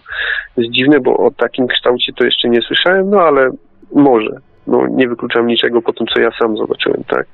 [0.57, 3.49] jest dziwne, bo o takim kształcie to jeszcze nie słyszałem, no ale
[3.95, 4.35] może.
[4.67, 7.27] No, nie wykluczam niczego po tym, co ja sam zobaczyłem, tak.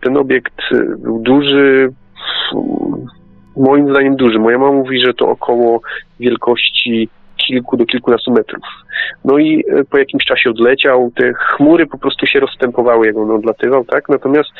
[0.00, 0.60] Ten obiekt
[0.98, 1.92] był duży,
[3.58, 4.38] moim zdaniem duży.
[4.38, 5.80] Moja mama mówi, że to około
[6.20, 8.64] wielkości kilku do kilkunastu metrów.
[9.24, 13.30] No i e, po jakimś czasie odleciał, te chmury po prostu się rozstępowały, jak on
[13.30, 14.08] odlatywał, tak?
[14.08, 14.50] Natomiast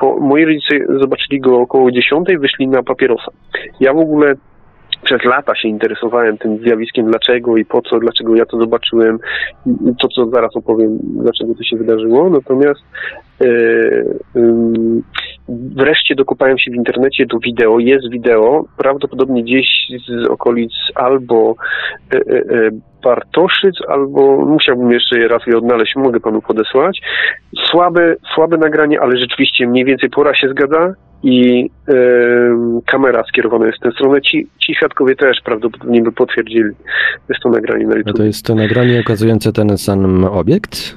[0.00, 3.32] po, moi rodzice zobaczyli go około dziesiątej, wyszli na papierosa.
[3.80, 4.34] Ja w ogóle
[5.02, 9.18] przez lata się interesowałem tym zjawiskiem, dlaczego i po co, dlaczego ja to zobaczyłem,
[10.00, 12.30] to co zaraz opowiem, dlaczego to się wydarzyło.
[12.30, 12.80] Natomiast
[13.40, 13.46] e,
[15.76, 17.78] wreszcie dokopałem się w internecie do wideo.
[17.78, 19.66] Jest wideo, prawdopodobnie gdzieś
[20.08, 21.54] z okolic albo
[22.14, 22.18] e,
[23.04, 27.00] Bartoszyc, albo musiałbym jeszcze raz je odnaleźć, mogę panu podesłać.
[27.70, 31.94] Słabe, słabe nagranie, ale rzeczywiście mniej więcej pora się zgadza i e,
[32.86, 34.20] kamera skierowana jest w tę stronę.
[34.20, 36.70] Ci, ci świadkowie też prawdopodobnie by potwierdzili.
[37.28, 38.14] Jest to nagranie na YouTube.
[38.14, 40.96] A to jest to nagranie ukazujące ten sam obiekt?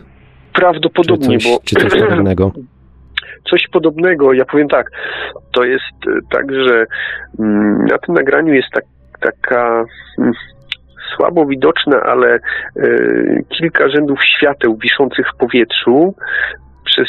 [0.53, 2.51] Prawdopodobnie, czy coś, bo czy coś podobnego?
[3.49, 4.33] coś podobnego.
[4.33, 4.91] Ja powiem tak,
[5.51, 6.85] to jest e, tak, że
[7.39, 8.83] mm, na tym nagraniu jest tak,
[9.19, 9.85] taka
[10.19, 10.33] mm,
[11.15, 12.39] słabo widoczna, ale
[12.77, 16.15] y, kilka rzędów świateł wiszących w powietrzu
[16.85, 17.07] przez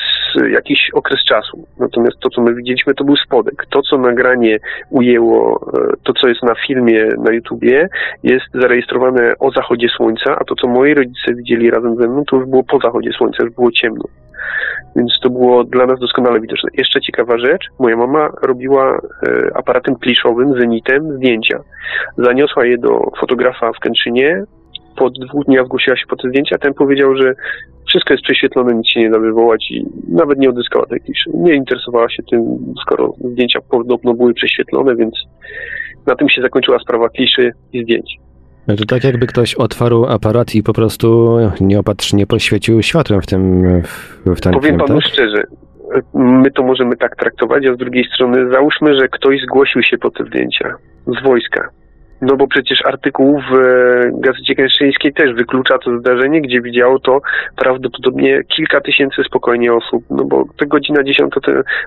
[0.50, 1.66] jakiś okres czasu.
[1.78, 3.66] Natomiast to, co my widzieliśmy, to był spodek.
[3.70, 4.58] To, co nagranie
[4.90, 7.88] ujęło, e, to, co jest na filmie na YouTubie,
[8.22, 12.36] jest zarejestrowane o zachodzie słońca, a to, co moi rodzice widzieli razem ze mną, to
[12.36, 14.04] już było po zachodzie słońca, już było ciemno.
[14.96, 16.70] Więc to było dla nas doskonale widoczne.
[16.74, 21.60] Jeszcze ciekawa rzecz, moja mama robiła e, aparatem kliszowym, zenitem zdjęcia.
[22.18, 24.44] Zaniosła je do fotografa w Kętrzynie,
[24.96, 27.34] po dwóch dniach zgłosiła się po te zdjęcia, ten powiedział, że
[27.94, 31.30] wszystko jest prześwietlone, nic się nie da wywołać i nawet nie odzyskała tej kliszy.
[31.34, 35.14] Nie interesowała się tym, skoro zdjęcia podobno były prześwietlone, więc
[36.06, 38.18] na tym się zakończyła sprawa kliszy i zdjęć.
[38.68, 43.62] No to tak jakby ktoś otwarł aparat i po prostu nieopatrznie poświecił światłem w tym
[44.26, 45.12] w, ten Powiem panu tak?
[45.12, 45.42] szczerze,
[46.14, 50.10] my to możemy tak traktować, a z drugiej strony załóżmy, że ktoś zgłosił się po
[50.10, 50.74] te zdjęcia
[51.06, 51.68] z wojska.
[52.26, 57.20] No bo przecież artykuł w e, Gazecie Kęstrzyńskiej też wyklucza to zdarzenie, gdzie widziało to
[57.56, 60.04] prawdopodobnie kilka tysięcy spokojnie osób.
[60.10, 61.40] No bo te godzina dziesiąta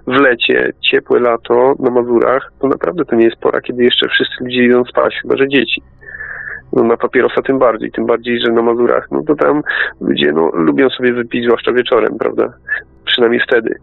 [0.08, 4.44] w lecie, ciepłe lato na Mazurach, to naprawdę to nie jest pora, kiedy jeszcze wszyscy
[4.44, 5.82] ludzie idą spać, chyba że dzieci.
[6.74, 9.62] No na papierosa tym bardziej, tym bardziej, że na Mazurach, no to tam
[10.02, 12.54] ludzie no, lubią sobie wypić, zwłaszcza wieczorem, prawda?
[13.06, 13.80] Przynajmniej wtedy.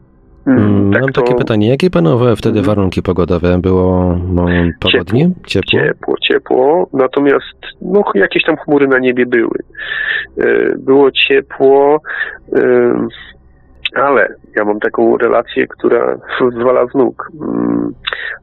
[0.46, 3.58] Mm, tak Mam to- takie pytanie, jakie panowe wtedy warunki pogodowe?
[3.58, 4.46] Było no,
[4.80, 5.30] pogodnie?
[5.46, 5.70] Ciepło?
[5.70, 9.58] Ciepło, ciepło, natomiast no, jakieś tam chmury na niebie były.
[10.38, 10.44] E,
[10.78, 12.00] Było ciepło,
[12.56, 13.08] em,
[13.94, 16.16] ale ja mam taką relację, która
[16.60, 17.30] zwala z nóg.
[17.40, 17.94] Mm,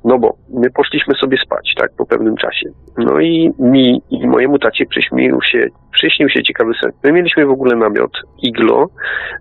[0.03, 2.69] No bo my poszliśmy sobie spać, tak, po pewnym czasie.
[2.97, 6.91] No i mi i mojemu tacie przyśnił się, przyśnił się ciekawy sen.
[7.03, 8.87] My mieliśmy w ogóle namiot iglo,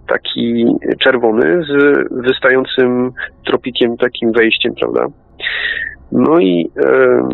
[0.08, 0.66] taki
[1.00, 1.72] czerwony z
[2.10, 3.10] wystającym
[3.46, 5.06] tropikiem, takim wejściem, prawda?
[6.12, 7.28] No i e,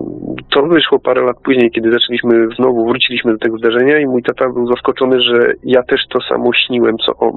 [0.51, 4.49] to wyszło parę lat później, kiedy zaczęliśmy znowu, wróciliśmy do tego zdarzenia i mój tata
[4.49, 7.37] był zaskoczony, że ja też to samo śniłem, co on.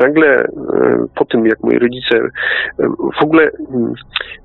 [0.00, 0.46] Nagle e,
[1.14, 2.28] po tym, jak moi rodzice, e,
[3.20, 3.94] w ogóle mm,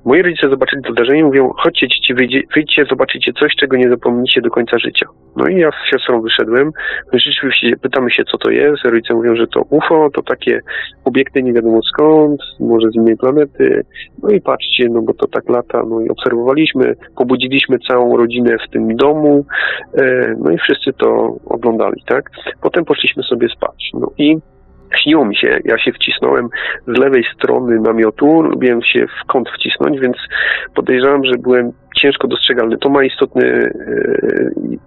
[0.05, 2.13] moi rodzice zobaczyli to zdarzenie i mówią, chodźcie dzieci,
[2.55, 5.05] wyjdźcie, zobaczycie coś, czego nie zapomnicie do końca życia.
[5.35, 6.71] No i ja z siostrą wyszedłem,
[7.13, 10.59] rzeczywiście pytamy się, co to jest, rodzice mówią, że to UFO, to takie
[11.05, 13.85] obiekty nie wiadomo skąd, może z innej planety,
[14.23, 18.71] no i patrzcie, no bo to tak lata, no i obserwowaliśmy, pobudziliśmy całą rodzinę w
[18.71, 19.45] tym domu,
[19.97, 22.29] e, no i wszyscy to oglądali, tak?
[22.61, 24.37] Potem poszliśmy sobie spać, no i
[24.95, 26.49] śniło mi się, ja się wcisnąłem
[26.87, 30.17] z lewej strony namiotu, lubiłem się w kąt wcisnąć, więc
[30.75, 32.77] podejrzewam, że byłem ciężko dostrzegalny.
[32.77, 33.71] To ma istotny,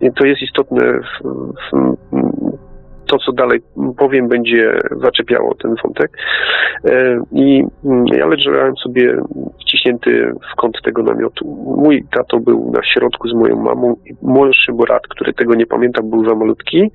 [0.02, 1.26] e, to jest istotne w,
[1.72, 1.96] w,
[3.10, 3.60] to, co dalej
[3.98, 6.10] powiem, będzie zaczepiało ten wątek.
[6.84, 7.64] E, I
[8.06, 9.16] ja leżałem sobie
[9.60, 11.44] wciśnięty w kąt tego namiotu.
[11.76, 16.02] Mój tato był na środku z moją mamą i młodszy brat, który tego nie pamięta,
[16.02, 16.90] był za malutki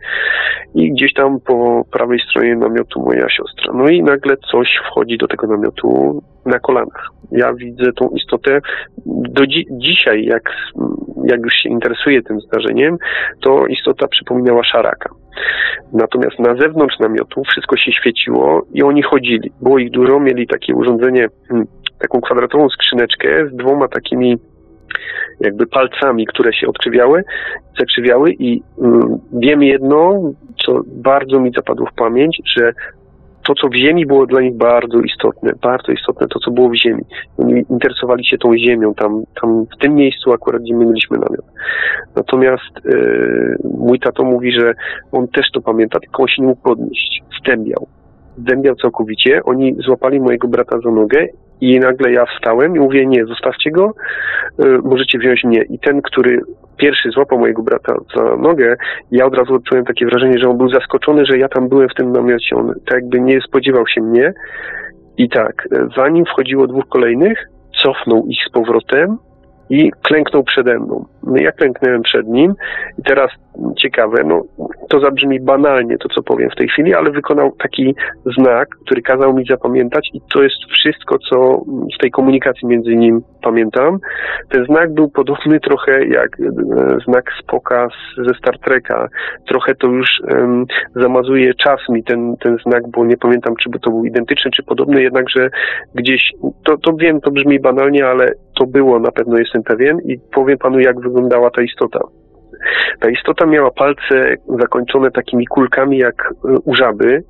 [0.76, 3.74] i gdzieś tam po prawej stronie namiotu moja siostra.
[3.74, 7.10] No i nagle coś wchodzi do tego namiotu na kolanach.
[7.32, 8.60] Ja widzę tą istotę.
[9.06, 10.44] Do dzi- dzisiaj, jak,
[11.24, 12.98] jak już się interesuję tym zdarzeniem,
[13.42, 15.10] to istota przypominała szaraka.
[15.94, 19.52] Natomiast na zewnątrz namiotu wszystko się świeciło i oni chodzili.
[19.62, 21.68] Było ich dużo, mieli takie urządzenie, hmm,
[22.00, 24.38] taką kwadratową skrzyneczkę z dwoma takimi
[25.40, 27.24] jakby palcami, które się odkrzywiały,
[27.80, 30.32] zakrzywiały i mm, wiem jedno,
[30.66, 32.74] co bardzo mi zapadło w pamięć, że
[33.46, 36.76] to, co w ziemi było dla nich bardzo istotne, bardzo istotne to, co było w
[36.76, 37.04] ziemi.
[37.38, 41.46] Oni interesowali się tą ziemią, tam, tam w tym miejscu akurat, gdzie my mieliśmy namiot.
[42.16, 42.98] Natomiast e,
[43.78, 44.74] mój tato mówi, że
[45.12, 47.24] on też to pamięta, tylko on się nie mógł podnieść.
[47.42, 47.88] Zdębiał.
[48.38, 49.44] Zdębiał całkowicie.
[49.44, 51.28] Oni złapali mojego brata za nogę
[51.66, 53.94] i nagle ja wstałem i mówię, nie, zostawcie go,
[54.60, 55.62] e, możecie wziąć mnie.
[55.62, 56.42] I ten, który
[56.78, 58.76] pierwszy złapał mojego brata za nogę,
[59.12, 61.94] ja od razu odczułem takie wrażenie, że on był zaskoczony, że ja tam byłem w
[61.94, 62.56] tym namiocie.
[62.56, 64.34] On tak jakby nie spodziewał się mnie.
[65.18, 67.46] I tak, e, zanim wchodziło dwóch kolejnych,
[67.84, 69.18] cofnął ich z powrotem
[69.70, 71.06] i klęknął przede mną.
[71.24, 72.54] No ja klęknąłem przed nim
[73.00, 73.32] i teraz
[73.78, 74.42] ciekawe, no
[74.90, 77.96] to zabrzmi banalnie to, co powiem w tej chwili, ale wykonał taki
[78.38, 81.64] znak, który kazał mi zapamiętać i to jest wszystko, co
[81.96, 84.00] z tej komunikacji między nim pamiętam.
[84.50, 86.52] Ten znak był podobny trochę jak e,
[87.08, 87.88] znak Spoka
[88.18, 89.08] ze Star Treka.
[89.48, 93.90] Trochę to już em, zamazuje czas mi ten, ten znak, bo nie pamiętam, czy to
[93.90, 95.50] był identyczny, czy podobny, jednakże
[95.96, 96.22] gdzieś,
[96.64, 100.58] to, to wiem, to brzmi banalnie, ale to było, na pewno jestem pewien i powiem
[100.58, 102.00] panu, jak wyglądała ta istota.
[103.00, 107.24] Ta istota miała palce zakończone takimi kulkami jak e, u żaby.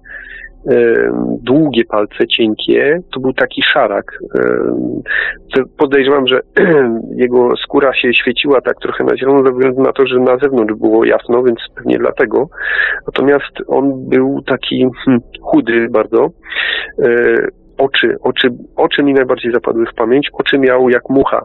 [1.43, 4.05] długie palce, cienkie, to był taki szarak.
[5.57, 6.39] E, podejrzewam, że
[7.25, 10.73] jego skóra się świeciła tak trochę na zielono ze względu na to, że na zewnątrz
[10.73, 12.49] było jasno, więc pewnie dlatego.
[13.07, 16.29] Natomiast on był taki hmm, chudy bardzo.
[17.77, 20.29] Oczy, oczy, oczy mi najbardziej zapadły w pamięć.
[20.33, 21.41] Oczy miał jak mucha,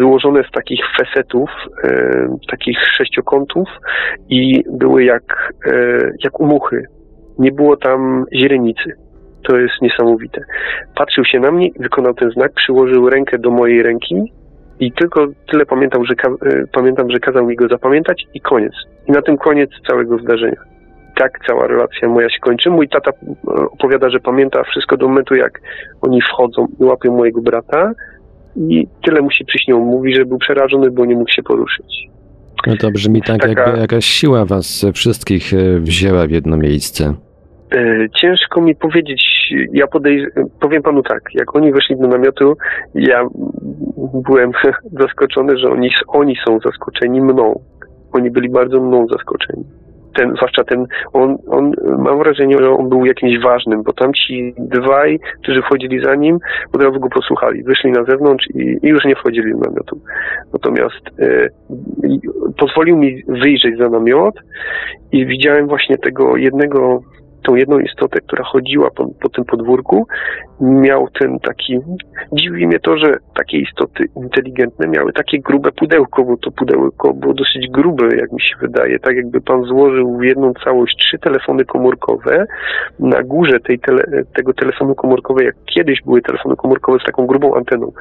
[0.00, 1.50] złożone z takich fesetów,
[1.84, 3.68] e, takich sześciokątów
[4.28, 5.72] i były jak, e,
[6.24, 6.84] jak u muchy.
[7.38, 8.92] Nie było tam źrenicy.
[9.48, 10.40] To jest niesamowite.
[10.94, 14.32] Patrzył się na mnie, wykonał ten znak, przyłożył rękę do mojej ręki
[14.80, 18.72] i tylko tyle pamiętam, że, e, pamiętam, że kazał mi go zapamiętać i koniec.
[19.08, 20.71] I na tym koniec całego zdarzenia
[21.22, 22.70] tak cała relacja moja się kończy.
[22.70, 25.60] Mój tata e, opowiada, że pamięta wszystko do momentu, jak
[26.00, 27.92] oni wchodzą i łapią mojego brata
[28.56, 29.80] i tyle mu się przyśniło.
[29.80, 32.08] Mówi, że był przerażony, bo nie mógł się poruszyć.
[32.66, 33.62] No to brzmi tak, Taka...
[33.62, 37.14] jakby jakaś siła was wszystkich e, wzięła w jedno miejsce.
[37.72, 40.26] E, ciężko mi powiedzieć, ja podejrz...
[40.60, 42.56] powiem panu tak, jak oni weszli do namiotu,
[42.94, 43.24] ja
[44.26, 44.50] byłem
[45.00, 47.60] zaskoczony, że oni, oni są zaskoczeni mną.
[48.12, 49.64] Oni byli bardzo mną zaskoczeni
[50.14, 54.54] ten, zwłaszcza ten, on, on, mam wrażenie, że on był jakimś ważnym, bo tam ci
[54.58, 56.38] dwaj, którzy wchodzili za nim,
[56.72, 60.00] od razu go posłuchali, wyszli na zewnątrz i, i już nie wchodzili do namiotu.
[60.52, 61.48] Natomiast e,
[62.58, 64.34] pozwolił mi wyjrzeć za namiot
[65.12, 67.02] i widziałem właśnie tego jednego
[67.42, 70.06] tą jedną istotę, która chodziła po, po, tym podwórku,
[70.60, 71.78] miał ten taki.
[72.32, 77.34] Dziwi mnie to, że takie istoty inteligentne miały takie grube pudełko, bo to pudełko było
[77.34, 78.98] dosyć grube, jak mi się wydaje.
[78.98, 82.46] Tak jakby pan złożył w jedną całość trzy telefony komórkowe.
[82.98, 87.54] Na górze tej tele, tego telefonu komórkowego, jak kiedyś były telefony komórkowe z taką grubą
[87.54, 87.92] anteną,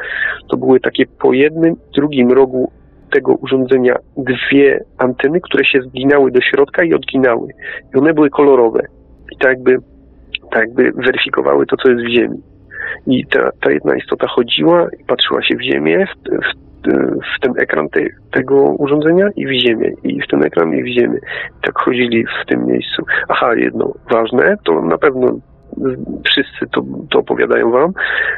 [0.49, 2.71] to były takie po jednym, drugim rogu
[3.11, 7.47] tego urządzenia dwie anteny, które się zginały do środka i odginały.
[7.95, 8.87] I one były kolorowe
[9.31, 9.77] i tak jakby,
[10.51, 12.37] tak jakby weryfikowały to, co jest w ziemi.
[13.07, 16.61] I ta, ta jedna istota chodziła i patrzyła się w ziemię, w, w,
[17.37, 18.01] w ten ekran te,
[18.31, 21.19] tego urządzenia i w ziemię, i w ten ekran i w ziemię.
[21.61, 23.03] Tak chodzili w tym miejscu.
[23.29, 25.39] Aha, jedno ważne, to na pewno
[26.25, 27.93] wszyscy to, to opowiadają wam,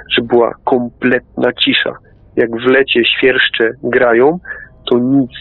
[0.10, 1.94] że była kompletna cisza.
[2.36, 4.40] Jak w lecie świerszcze grają,
[4.90, 5.32] to nic,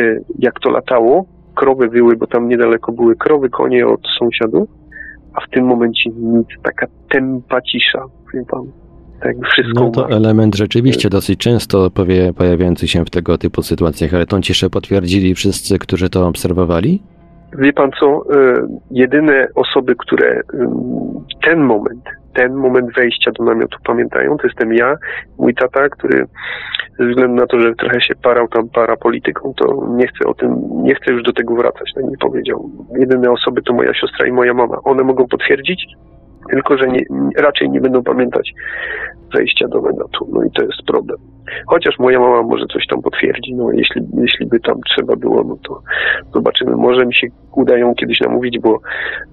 [0.00, 1.24] e, jak to latało,
[1.54, 4.68] krowy wyły, bo tam niedaleko były krowy, konie od sąsiadów,
[5.34, 8.04] a w tym momencie nic, taka tempa cisza,
[8.34, 8.62] wie pan.
[9.20, 14.14] Tak wszystko no to element rzeczywiście dosyć często powie, pojawiający się w tego typu sytuacjach,
[14.14, 17.02] ale tą ciszę potwierdzili wszyscy, którzy to obserwowali?
[17.58, 20.40] Wie pan co, e, jedyne osoby, które
[21.44, 22.04] ten moment,
[22.34, 24.96] ten moment wejścia do namiotu pamiętają, to jestem ja,
[25.38, 26.26] mój tata, który
[26.98, 30.56] ze względu na to, że trochę się parał tam parapolityką, to nie chcę o tym,
[30.82, 32.70] nie chcę już do tego wracać, tak mi powiedział.
[32.98, 34.76] Jedyne osoby to moja siostra i moja mama.
[34.84, 35.86] One mogą potwierdzić,
[36.50, 37.04] tylko że nie,
[37.36, 38.52] raczej nie będą pamiętać
[39.34, 40.28] wejścia do namiotu.
[40.32, 41.18] No i to jest problem.
[41.66, 45.56] Chociaż moja mama może coś tam potwierdzi, no jeśli, jeśli by tam trzeba było, no
[45.68, 45.80] to
[46.34, 46.76] zobaczymy.
[46.76, 47.26] Może mi się
[47.56, 48.80] uda ją kiedyś namówić, bo,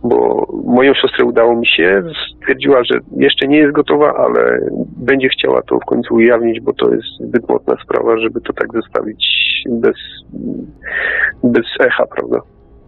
[0.03, 2.03] bo moją siostrę udało mi się.
[2.38, 4.59] Stwierdziła, że jeszcze nie jest gotowa, ale
[4.97, 8.74] będzie chciała to w końcu ujawnić, bo to jest zbyt mocna sprawa, żeby to tak
[8.74, 9.28] zostawić
[9.69, 9.95] bez,
[11.43, 12.41] bez echa, prawda?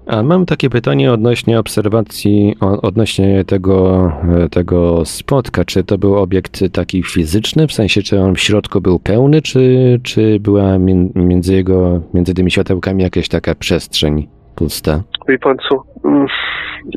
[0.08, 4.12] A mam takie pytanie odnośnie obserwacji, odnośnie tego,
[4.52, 5.66] tego spotka.
[5.66, 10.00] Czy to był obiekt taki fizyczny, w sensie czy on w środku był pełny, czy,
[10.04, 10.78] czy była
[11.16, 15.04] między jego, między tymi światełkami jakaś taka przestrzeń pusta?
[15.28, 16.28] Wie pan co, mm,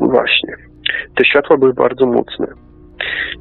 [0.01, 0.55] właśnie.
[1.15, 2.47] Te światła były bardzo mocne.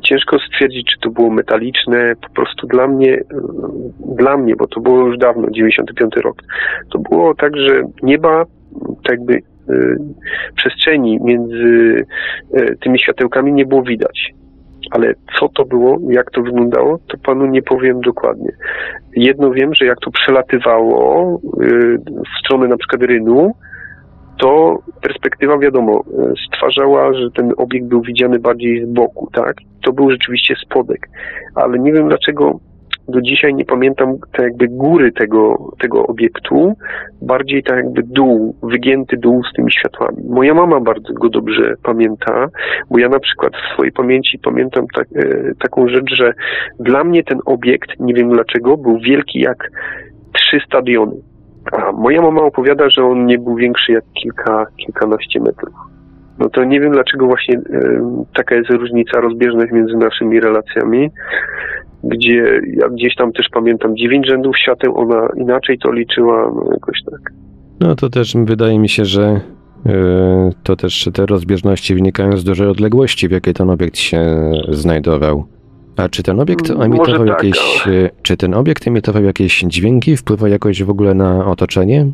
[0.02, 2.14] Ciężko stwierdzić, czy to było metaliczne.
[2.22, 3.18] Po prostu dla mnie,
[4.16, 6.42] dla mnie, bo to było już dawno, 95 rok,
[6.92, 8.44] to było tak, że nieba
[9.04, 9.96] tak jakby Y,
[10.56, 12.06] przestrzeni między
[12.58, 14.32] y, tymi światełkami nie było widać.
[14.90, 18.50] Ale co to było, jak to wyglądało, to panu nie powiem dokładnie.
[19.16, 23.54] Jedno wiem, że jak to przelatywało y, w stronę na przykład rynu,
[24.38, 26.04] to perspektywa, wiadomo,
[26.46, 29.56] stwarzała, że ten obiekt był widziany bardziej z boku, tak?
[29.84, 31.08] To był rzeczywiście spodek.
[31.54, 32.60] Ale nie wiem dlaczego
[33.08, 36.76] do dzisiaj nie pamiętam tak jakby góry tego, tego obiektu,
[37.22, 40.16] bardziej tak jakby dół, wygięty dół z tymi światłami.
[40.28, 42.48] Moja mama bardzo go dobrze pamięta,
[42.90, 46.32] bo ja na przykład w swojej pamięci pamiętam tak, e, taką rzecz, że
[46.80, 49.70] dla mnie ten obiekt, nie wiem dlaczego, był wielki jak
[50.32, 51.16] trzy stadiony.
[51.72, 55.74] A moja mama opowiada, że on nie był większy jak kilka, kilkanaście metrów.
[56.38, 57.60] No to nie wiem dlaczego właśnie
[58.36, 61.10] taka jest różnica, rozbieżność między naszymi relacjami
[62.04, 66.98] gdzie ja gdzieś tam też pamiętam dziewięć rzędów świateł, ona inaczej to liczyła, no jakoś
[67.10, 67.32] tak.
[67.80, 69.40] No to też wydaje mi się, że
[69.84, 74.20] Yy, To też te rozbieżności wynikają z dużej odległości, w jakiej ten obiekt się
[74.68, 75.44] znajdował.
[75.96, 77.86] A czy ten obiekt Mm, emitował tak, jakieś.
[77.86, 82.06] yy, Czy ten obiekt emitował jakieś dźwięki, wpływał jakoś w ogóle na otoczenie?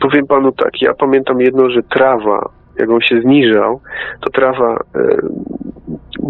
[0.00, 3.80] Powiem panu tak, ja pamiętam jedno, że trawa, jak on się zniżał,
[4.20, 5.16] to trawa e,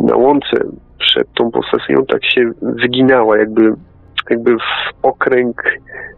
[0.09, 0.65] na łące
[0.99, 3.73] przed tą posesją tak się wyginała, jakby,
[4.31, 5.63] jakby w okręg,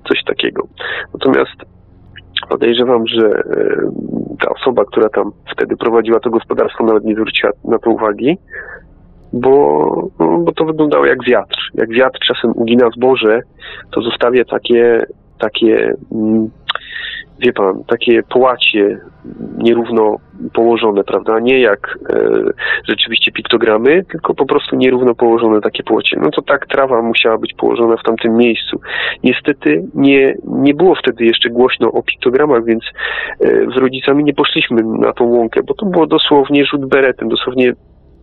[0.08, 0.66] coś takiego.
[1.14, 1.56] Natomiast
[2.48, 3.90] podejrzewam, że e,
[4.40, 8.38] ta osoba, która tam wtedy prowadziła to gospodarstwo, nawet nie zwróciła na to uwagi,
[9.32, 9.86] bo,
[10.18, 11.56] no, bo to wyglądało jak wiatr.
[11.74, 13.40] Jak wiatr czasem ugina zboże,
[13.90, 15.06] to zostawia takie,
[15.38, 16.50] takie mm,
[17.40, 18.98] wie pan, takie połacie
[19.58, 20.16] nierówno
[20.52, 21.38] położone, prawda?
[21.40, 22.18] Nie jak e,
[22.88, 26.16] rzeczywiście piktogramy, tylko po prostu nierówno położone takie połacie.
[26.22, 28.80] No to tak trawa musiała być położona w tamtym miejscu.
[29.24, 32.84] Niestety nie, nie było wtedy jeszcze głośno o piktogramach, więc
[33.40, 37.72] e, z rodzicami nie poszliśmy na tą łąkę, bo to było dosłownie rzut beretem, dosłownie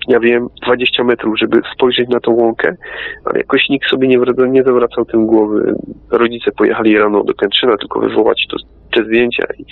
[0.07, 2.75] ja wiem, 20 metrów, żeby spojrzeć na tą łąkę,
[3.25, 5.73] ale jakoś nikt sobie nie, nie zawracał tym głowy.
[6.11, 8.57] Rodzice pojechali rano do Kętrzyna tylko wywołać to,
[8.97, 9.65] te zdjęcia i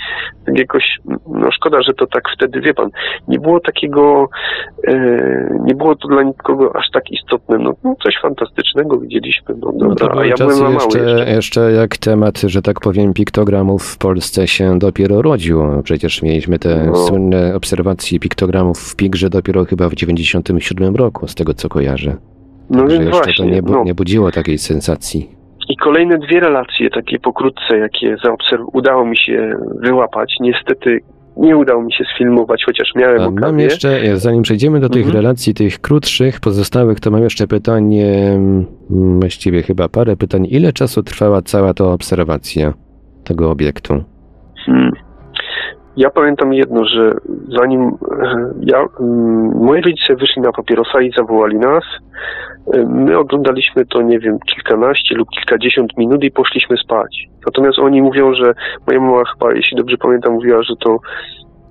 [0.46, 0.84] tak jakoś,
[1.28, 2.90] no szkoda, że to tak wtedy, wie pan,
[3.28, 4.30] nie było takiego,
[4.88, 4.94] e,
[5.64, 10.16] nie było to dla nikogo aż tak istotne, no, no coś fantastycznego widzieliśmy, no dobra,
[10.16, 11.32] No a ja byłem za mały jeszcze, jeszcze.
[11.36, 15.62] jeszcze jak temat, że tak powiem, piktogramów w Polsce się dopiero rodził.
[15.84, 16.96] Przecież mieliśmy te No.
[16.96, 22.16] słynne obserwacje piktogramów w Pigrze dopiero chyba w 97 roku, z tego co kojarzę.
[22.70, 23.84] No więc jeszcze właśnie, to nie, bu- no.
[23.84, 25.35] nie budziło takiej sensacji.
[25.70, 30.36] I kolejne dwie relacje, takie pokrótce, jakie zaobserw- udało mi się wyłapać.
[30.40, 31.00] Niestety
[31.38, 33.64] nie udało mi się sfilmować, chociaż miałem A mam okazję.
[33.64, 35.16] jeszcze, e, zanim przejdziemy do tych Mhm.
[35.16, 40.48] relacji, tych krótszych, pozostałych, to mam jeszcze pytanie, mm, właściwie chyba parę pytań.
[40.50, 42.74] Ile czasu trwała cała ta obserwacja
[43.24, 44.04] tego obiektu?
[44.66, 44.92] Hmm.
[45.98, 47.14] Ja pamiętam jedno, że
[47.60, 51.84] zanim e, ja, mm, moi rodzice wyszli na papierosa i zawołali nas,
[52.74, 57.28] e, my oglądaliśmy to, nie wiem, kilkanaście lub kilkadziesiąt minut i poszliśmy spać.
[57.46, 58.54] Natomiast oni mówią, że
[58.88, 61.00] moja mama chyba, jeśli dobrze pamiętam, mówiła, że to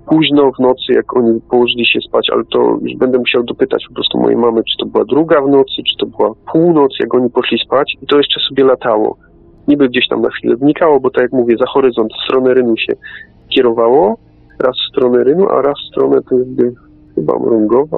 [0.07, 3.93] późno w nocy, jak oni położyli się spać, ale to już będę musiał dopytać po
[3.93, 7.29] prostu mojej mamy, czy to była druga w nocy, czy to była północ, jak oni
[7.29, 9.17] poszli spać i to jeszcze sobie latało.
[9.67, 12.77] Niby gdzieś tam na chwilę znikało, bo tak jak mówię, za horyzont, w stronę Rynu
[12.77, 12.93] się
[13.55, 14.17] kierowało,
[14.59, 16.73] raz w stronę Rynu, a raz w stronę to jakby
[17.15, 17.97] chyba Mrągowa,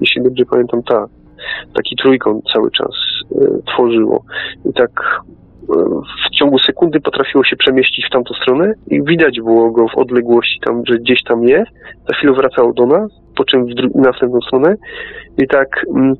[0.00, 1.06] jeśli dobrze pamiętam, tak.
[1.74, 2.90] Taki trójkąt cały czas
[3.34, 4.24] e, tworzyło.
[4.64, 5.74] I tak e,
[6.26, 10.60] w ciągu sekundy potrafiło się przemieścić w tamtą stronę i widać było go w odległości
[10.60, 11.70] tam, że gdzieś tam jest.
[12.08, 14.76] Za chwilę wracało do nas, po czym w następną stronę.
[15.38, 16.14] I tak mm,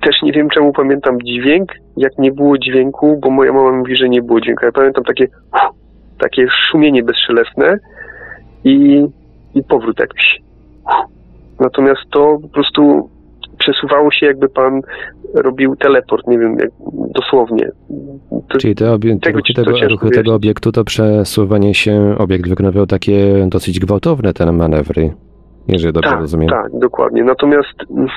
[0.00, 4.08] też nie wiem czemu pamiętam dźwięk, jak nie było dźwięku, bo moja mama mówi, że
[4.08, 4.64] nie było dźwięku.
[4.64, 5.26] Ja pamiętam takie
[6.18, 7.78] takie szumienie bezszelestne
[8.64, 9.04] i,
[9.54, 10.42] i powrót jakiś.
[11.60, 13.10] Natomiast to po prostu
[13.58, 14.80] przesuwało się, jakby pan
[15.34, 16.70] robił teleport, nie wiem, jak,
[17.14, 17.70] dosłownie.
[18.48, 23.46] To, Czyli te obie- tego tego, ruchy tego obiektu, to przesuwanie się, obiekt wykonywał takie
[23.48, 25.10] dosyć gwałtowne te manewry,
[25.68, 26.48] jeżeli dobrze tak, rozumiem.
[26.48, 27.24] tak, dokładnie.
[27.24, 27.74] Natomiast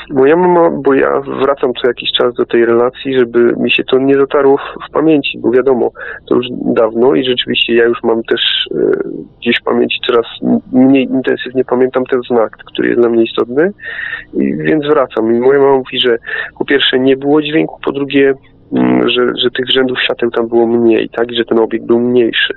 [0.10, 4.00] moja mama, bo ja wracam co jakiś czas do tej relacji, żeby mi się to
[4.00, 5.92] nie zatarło w, w pamięci, bo wiadomo,
[6.28, 8.42] to już dawno i rzeczywiście ja już mam też
[8.72, 8.76] e,
[9.40, 10.26] gdzieś w pamięci coraz
[10.74, 13.72] mniej intensywnie pamiętam ten znak, który jest dla mnie istotny,
[14.34, 15.36] i więc wracam.
[15.36, 16.18] I moja mama mówi, że
[16.60, 18.34] po pierwsze nie było dźwięku, po drugie
[19.06, 22.54] że, że tych rzędów świateł tam było mniej, tak, i że ten obiekt był mniejszy.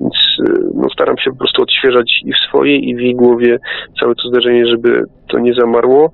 [0.00, 0.14] Więc
[0.48, 3.58] y, no, staram się po prostu odświeżać i w swojej, i w jej głowie
[4.00, 6.10] całe to zdarzenie, żeby to nie zamarło.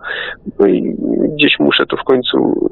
[0.58, 0.96] No i
[1.34, 2.68] gdzieś muszę to w końcu,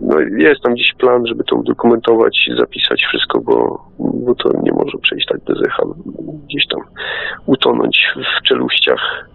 [0.00, 4.98] no jest tam gdzieś plan, żeby to udokumentować, zapisać wszystko, bo, bo to nie może
[5.02, 5.82] przejść tak bez echa,
[6.48, 6.80] gdzieś tam
[7.46, 9.28] utonąć w czeluściach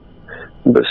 [0.66, 0.88] bez,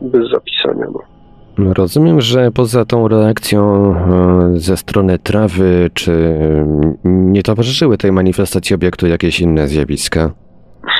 [0.00, 0.86] bez zapisania.
[0.92, 1.11] No.
[1.58, 6.66] Rozumiem, że poza tą reakcją e, ze strony trawy, czy e,
[7.04, 10.30] nie towarzyszyły tej manifestacji obiektu jakieś inne zjawiska?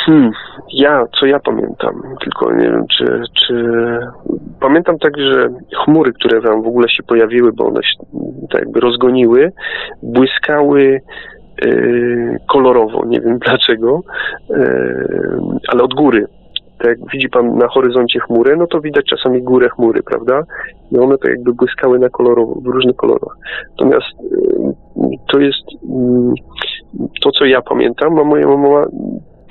[0.06, 0.30] Hmm,
[0.72, 3.64] ja, co ja pamiętam, tylko nie wiem, czy, czy...
[4.60, 5.48] Pamiętam tak, że
[5.84, 8.04] chmury, które tam w ogóle się pojawiły, bo one się
[8.50, 9.52] tak jakby rozgoniły,
[10.02, 11.00] błyskały
[11.64, 14.00] yy, kolorowo, nie wiem dlaczego,
[14.50, 15.38] yy,
[15.68, 16.26] ale od góry.
[16.82, 20.42] Tak jak widzi pan na horyzoncie chmury, no to widać czasami górę chmury, prawda?
[20.92, 23.36] I one tak jakby błyskały na kolorowo, w różnych kolorach.
[23.70, 24.06] Natomiast
[24.96, 28.86] yy, to jest yy, to, co ja pamiętam, a moja mama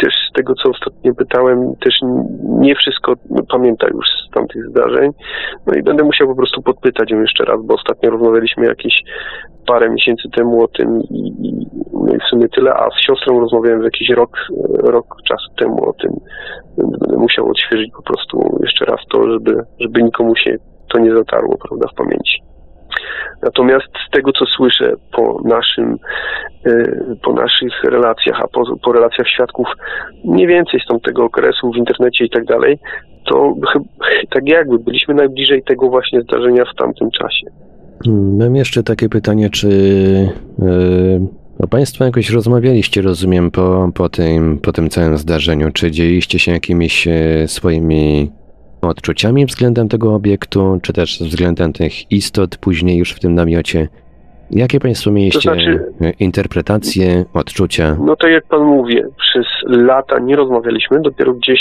[0.01, 1.93] też z tego, co ostatnio pytałem, też
[2.59, 3.13] nie wszystko
[3.49, 5.11] pamięta już z tamtych zdarzeń.
[5.67, 9.03] No i będę musiał po prostu podpytać ją jeszcze raz, bo ostatnio rozmawialiśmy jakieś
[9.67, 13.39] parę miesięcy temu o tym i, i, no i w sumie tyle, a z siostrą
[13.39, 14.37] rozmawiałem jakiś rok,
[14.83, 16.11] rok czasu temu o tym.
[17.21, 20.57] Musiał odświeżyć po prostu jeszcze raz to, żeby, żeby nikomu się
[20.93, 22.41] to nie zatarło, prawda, w pamięci.
[23.43, 25.97] Natomiast z tego, co słyszę po naszym,
[26.65, 26.71] e,
[27.23, 29.67] po naszych relacjach, a po, po relacjach świadków
[30.25, 32.79] mniej więcej z tamtego okresu w internecie i tak dalej,
[33.25, 33.53] to
[34.29, 37.47] tak jakby byliśmy najbliżej tego właśnie zdarzenia w tamtym czasie.
[38.05, 39.69] Hmm, mam jeszcze takie pytanie, czy
[41.59, 45.71] yy, Państwo jakoś rozmawialiście, rozumiem, po, po, tym, po tym całym zdarzeniu?
[45.71, 48.31] Czy dzieliście się jakimiś yy, swoimi
[48.81, 53.87] odczuciami względem tego obiektu, czy też względem tych istot później już w tym namiocie?
[54.51, 57.97] Jakie Państwo mieliście to znaczy, interpretacje, odczucia?
[58.05, 61.59] No to jak Pan mówi, przez lata nie rozmawialiśmy, dopiero gdzieś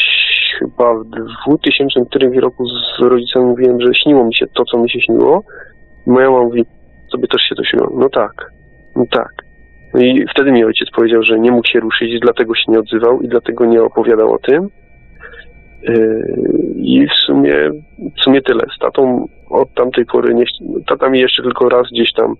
[0.59, 1.05] chyba w
[1.47, 5.43] 2004 roku z rodzicami mówiłem, że śniło mi się to, co mi się śniło.
[6.07, 6.65] Moja mama mówi,
[7.13, 7.93] sobie też się to śniło.
[7.95, 8.53] No tak,
[8.97, 9.50] no tak.
[9.99, 13.29] I wtedy mi ojciec powiedział, że nie mógł się ruszyć, dlatego się nie odzywał i
[13.29, 14.69] dlatego nie opowiadał o tym.
[15.83, 17.55] Yy, I w sumie,
[18.19, 18.61] w sumie tyle.
[18.77, 20.45] Z tatą od tamtej pory, nie,
[20.89, 22.35] tata mi jeszcze tylko raz gdzieś tam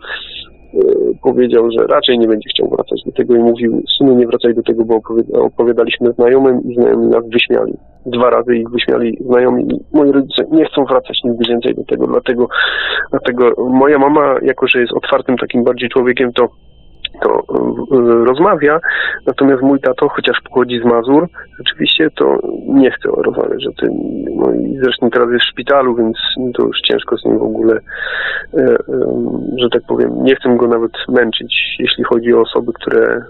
[0.75, 0.81] yy,
[1.23, 4.63] powiedział, że raczej nie będzie chciał wracać do tego i mówił, synu nie wracaj do
[4.63, 5.01] tego, bo
[5.33, 7.73] opowiadaliśmy znajomym i znajomi nas wyśmiali.
[8.07, 12.49] Dwa razy ich wyśmiali znajomi moi rodzice nie chcą wracać nigdy więcej do tego, dlatego,
[13.11, 16.49] dlatego moja mama, jako że jest otwartym takim bardziej człowiekiem, to
[17.23, 18.81] to e, rozmawia,
[19.27, 21.29] natomiast mój tato, chociaż pochodzi z Mazur,
[21.59, 22.39] rzeczywiście to
[22.69, 23.91] nie chce rozmawiać o tym.
[24.37, 26.17] No i zresztą teraz jest w szpitalu, więc
[26.55, 27.81] to już ciężko z nim w ogóle,
[28.55, 28.79] e, e,
[29.59, 33.23] że tak powiem, nie chcę go nawet męczyć, jeśli chodzi o osoby, które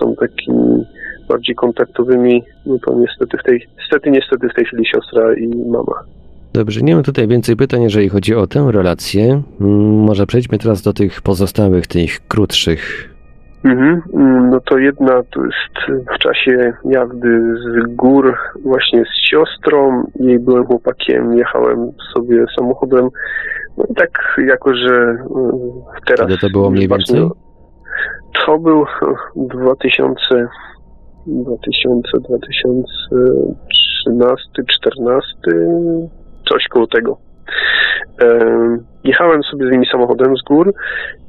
[0.00, 0.84] są takimi
[1.28, 6.04] bardziej kontaktowymi, no to niestety w tej, niestety, niestety w tej chwili siostra i mama.
[6.54, 9.42] Dobrze, nie mam tutaj więcej pytań, jeżeli chodzi o tę relację.
[9.60, 13.14] Mm, może przejdźmy teraz do tych pozostałych, tych krótszych.
[13.64, 14.02] Mhm.
[14.14, 20.04] Mm, no to jedna to jest w czasie jazdy z gór właśnie z siostrą.
[20.20, 23.08] Jej byłem chłopakiem, jechałem sobie samochodem.
[23.76, 25.18] No i tak jako, że mm,
[26.06, 26.26] teraz...
[26.26, 27.28] Kiedy to było mniej więcej?
[28.46, 28.84] To był
[29.36, 30.48] 2000,
[31.26, 32.86] 2000, 2013,
[34.06, 35.34] 2014,
[36.48, 37.18] coś koło tego.
[39.04, 40.74] Jechałem sobie z nimi samochodem z gór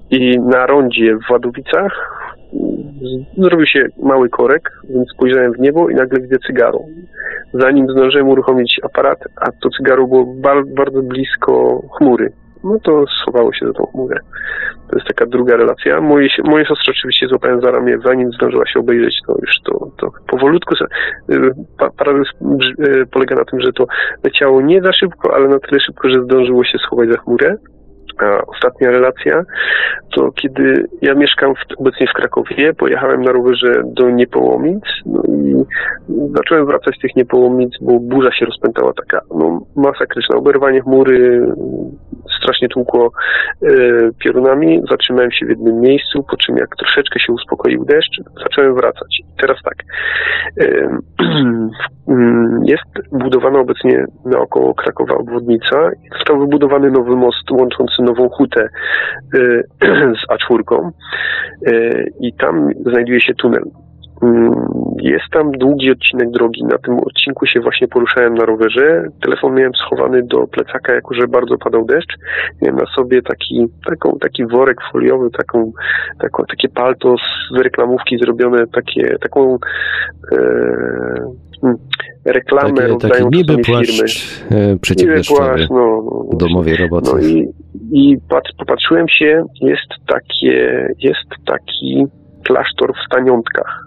[0.09, 2.11] i na rondzie w Wadowicach
[3.37, 6.79] zrobił się mały korek, więc spojrzałem w niebo i nagle widzę cygaro.
[7.53, 10.25] Zanim zdążyłem uruchomić aparat, a to cygaro było
[10.75, 12.31] bardzo blisko chmury
[12.63, 14.19] no to schowało się za tą chmurę.
[14.89, 16.01] To jest taka druga relacja.
[16.01, 20.11] Moje, moje siostry oczywiście złapałem za ramię, zanim zdążyła się obejrzeć, to już to, to
[20.27, 20.75] powolutku.
[21.29, 21.51] Y,
[21.97, 22.29] paradoks
[22.79, 23.85] y, polega na tym, że to
[24.23, 27.57] leciało nie za szybko, ale na tyle szybko, że zdążyło się schować za chmurę.
[28.19, 29.43] A ostatnia relacja
[30.15, 35.55] to kiedy ja mieszkam w, obecnie w Krakowie, pojechałem na rowerze do Niepołomic no i
[36.35, 41.47] zacząłem wracać z tych Niepołomic, bo burza się rozpętała taka no, masakryczna, oberwanie chmury,
[42.41, 43.11] strasznie tłukło
[43.63, 43.69] e,
[44.23, 49.21] piorunami, zatrzymałem się w jednym miejscu, po czym jak troszeczkę się uspokoił deszcz, zacząłem wracać.
[49.41, 49.75] Teraz tak,
[50.61, 50.97] e,
[52.65, 58.69] jest budowana obecnie naokoło Krakowa obwodnica, został wybudowany nowy most łączący nową hutę
[59.35, 59.63] y,
[60.21, 60.91] z A4
[61.67, 63.63] y, i tam znajduje się tunel.
[64.25, 64.51] Mm,
[65.01, 66.63] jest tam długi odcinek drogi.
[66.63, 69.07] Na tym odcinku się właśnie poruszałem na rowerze.
[69.21, 72.13] Telefon miałem schowany do plecaka, jako że bardzo padał deszcz.
[72.61, 75.71] Miałem na sobie taki, taką, taki worek foliowy, taką,
[76.19, 79.57] taką, takie palto z reklamówki zrobione, takie, taką
[80.31, 80.37] e,
[81.61, 81.77] hmm,
[82.25, 87.11] reklamę takie, rozdają taki niby płaszcz e, przeciwdeszczowy no, no, domowej roboty.
[87.13, 87.47] No i,
[87.91, 92.05] i patrz, popatrzyłem się, jest takie, jest taki
[92.43, 93.85] klasztor w Staniątkach.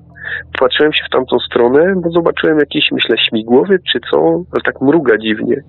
[0.60, 4.18] Patrzyłem się w tamtą stronę, bo zobaczyłem jakiś, myślę, śmigłowiec czy co,
[4.52, 5.62] ale tak mruga dziwnie.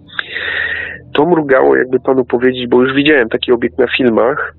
[1.13, 4.53] To mrugało, jakby panu powiedzieć, bo już widziałem taki obiekt na filmach,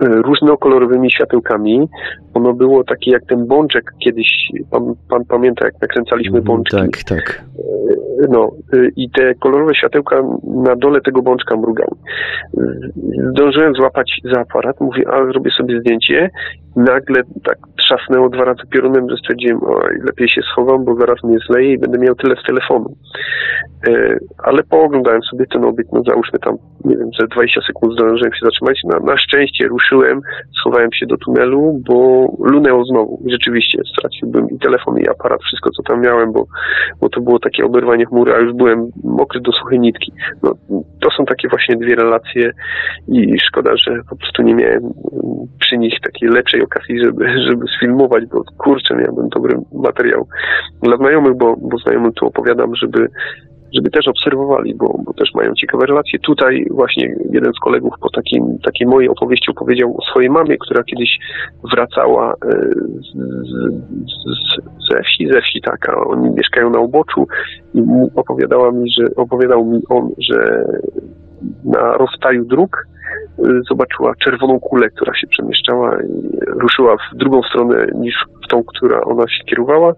[0.00, 1.88] różnokolorowymi światełkami.
[2.34, 4.26] Ono było takie jak ten bączek kiedyś,
[4.70, 6.76] pan, pan pamięta jak nakręcaliśmy mhm, bączki.
[6.76, 7.44] Tak, tak.
[7.58, 10.22] E, no e, i te kolorowe światełka
[10.64, 11.96] na dole tego bączka mrugały.
[13.30, 16.30] Zdążyłem złapać za aparat, mówię, a zrobię sobie zdjęcie
[16.76, 21.38] nagle tak trzasnęło dwa razy piorunem, że stwierdziłem, oj, lepiej się schowam, bo zaraz mnie
[21.48, 22.96] zleje i będę miał tyle z telefonu.
[23.88, 28.32] E, ale pooglądałem sobie ten obiekt, no załóżmy tam, nie wiem, ze 20 sekund zdążyłem
[28.32, 28.80] się zatrzymać.
[28.84, 30.20] Na, na szczęście ruszyłem,
[30.60, 33.22] schowałem się do tunelu, bo lunęło znowu.
[33.26, 36.46] Rzeczywiście straciłbym i telefon, i aparat, wszystko co tam miałem, bo,
[37.00, 40.12] bo to było takie oberwanie chmury, a już byłem mokry do suchej nitki.
[40.42, 40.54] No,
[41.00, 42.50] to są takie właśnie dwie relacje
[43.08, 44.82] i szkoda, że po prostu nie miałem
[45.60, 50.26] przy nich takiej lepszej okazji, żeby, żeby sfilmować, bo kurczę, miałbym dobry materiał
[50.82, 53.08] dla znajomych, bo, bo znajomym tu opowiadam, żeby
[53.74, 56.18] żeby też obserwowali, bo, bo też mają ciekawe relacje.
[56.18, 60.84] Tutaj właśnie jeden z kolegów po takim, takiej mojej opowieści opowiedział o swojej mamie, która
[60.84, 61.18] kiedyś
[61.72, 62.50] wracała e,
[63.00, 63.12] z,
[64.10, 67.26] z, ze wsi, ze wsi taka, oni mieszkają na uboczu
[67.74, 67.82] i
[68.14, 70.64] opowiadała mi, że opowiadał mi on, że
[71.64, 72.86] na rozstaju dróg
[73.68, 78.14] zobaczyła czerwoną kulę, która się przemieszczała i ruszyła w drugą stronę niż
[78.44, 79.94] w tą, która ona się kierowała.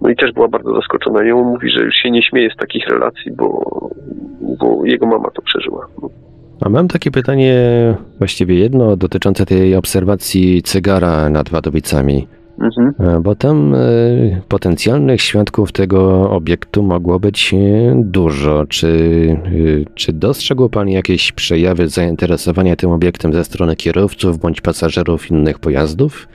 [0.00, 1.24] No i też była bardzo zaskoczona.
[1.24, 3.60] I on mówi, że już się nie śmieje z takich relacji, bo,
[4.58, 5.86] bo jego mama to przeżyła.
[6.60, 7.54] A mam takie pytanie,
[8.18, 12.26] właściwie jedno, dotyczące tej obserwacji cygara nad Wadowicami.
[12.60, 12.94] Mhm.
[13.00, 13.78] E, bo tam e,
[14.48, 17.56] potencjalnych świadków tego obiektu mogło być e,
[17.96, 18.66] dużo.
[18.66, 18.90] Czy,
[19.94, 26.28] czy dostrzegł Pan jakieś przejawy zainteresowania tym obiektem ze strony kierowców bądź pasażerów innych pojazdów?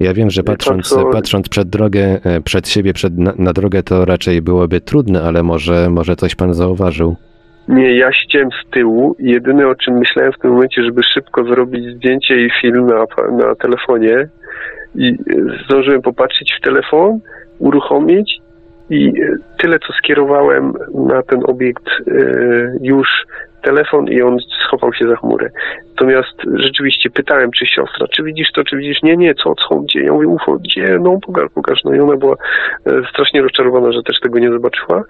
[0.00, 4.42] Ja wiem, że patrząc, patrząc przed drogę, przed siebie, przed, na, na drogę, to raczej
[4.42, 7.16] byłoby trudne, ale może, może coś Pan zauważył.
[7.68, 11.96] Nie, ja siedziałem z tyłu jedyne o czym myślałem w tym momencie, żeby szybko zrobić
[11.96, 13.04] zdjęcie i film na,
[13.46, 14.28] na telefonie,
[14.94, 15.16] i
[15.64, 17.20] zdążyłem popatrzeć w telefon,
[17.58, 18.40] uruchomić
[18.90, 19.12] i
[19.58, 22.14] tyle, co skierowałem na ten obiekt e,
[22.80, 23.08] już
[23.64, 24.36] telefon i on
[24.66, 25.50] schował się za chmurę.
[25.90, 30.00] Natomiast rzeczywiście pytałem, czy siostra, czy widzisz to, czy widzisz, nie, nie, co, co, gdzie?
[30.00, 30.98] Ja mówię, ufo, gdzie?
[31.02, 31.84] No, pokaż, pokaż.
[31.84, 32.36] No i ona była
[32.86, 35.02] e, strasznie rozczarowana, że też tego nie zobaczyła.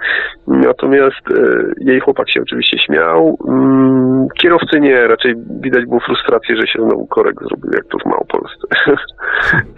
[0.46, 3.38] Natomiast e, jej chłopak się oczywiście śmiał.
[3.48, 8.06] Mm, kierowcy nie, raczej widać było frustrację, że się znowu korek zrobił, jak to w
[8.06, 8.66] Małopolsce.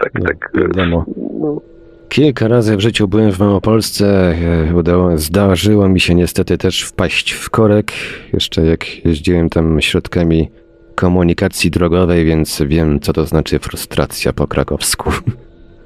[0.03, 0.51] tak, no, tak.
[0.53, 1.05] Wiadomo.
[1.39, 1.76] No.
[2.09, 4.33] Kilka razy w życiu byłem w Małopolsce.
[4.69, 7.91] E, udało, zdarzyło mi się niestety też wpaść w korek.
[8.33, 10.51] Jeszcze jak jeździłem tam środkami
[10.95, 15.09] komunikacji drogowej, więc wiem, co to znaczy frustracja po krakowsku.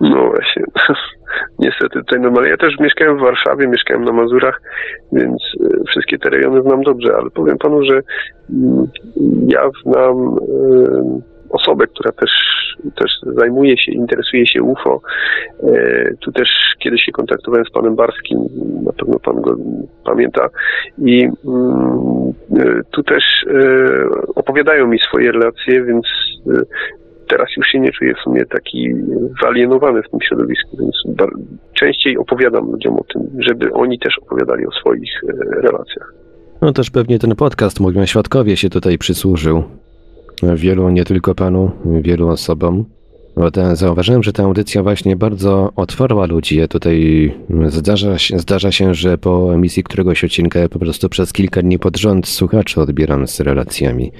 [0.02, 0.64] No właśnie.
[1.60, 2.50] Niestety tutaj normalnie.
[2.50, 4.62] Ja też mieszkałem w Warszawie, mieszkałem na Mazurach,
[5.12, 8.02] więc e, wszystkie te rejony znam dobrze, ale powiem panu, że
[8.50, 8.88] mm,
[9.48, 12.32] ja znam e, osobę, która też,
[12.96, 15.02] też zajmuje się, interesuje się UFO.
[15.64, 16.48] E, tu też
[16.80, 18.40] kiedyś się kontaktowałem z panem Barskim,
[18.84, 19.56] na pewno pan go
[20.06, 20.50] pamięta
[20.98, 23.56] i mm, e, tu też e,
[24.36, 26.06] opowiadają mi swoje relacje, więc
[27.28, 28.94] teraz już się nie czuję w sumie taki
[29.42, 30.96] wyalienowany w tym środowisku, więc
[31.74, 35.22] częściej opowiadam ludziom o tym, żeby oni też opowiadali o swoich
[35.64, 36.14] relacjach.
[36.62, 39.64] No też pewnie ten podcast, mówią świadkowie, się tutaj przysłużył
[40.56, 42.86] wielu, nie tylko panu, wielu osobom.
[43.36, 46.58] Bo ten, zauważyłem, że ta audycja właśnie bardzo otwarła ludzi.
[46.58, 47.32] Ja tutaj
[47.66, 51.80] zdarza się, zdarza się, że po emisji któregoś odcinka ja po prostu przez kilka dni
[51.80, 54.12] pod rząd słuchaczy odbieram z relacjami.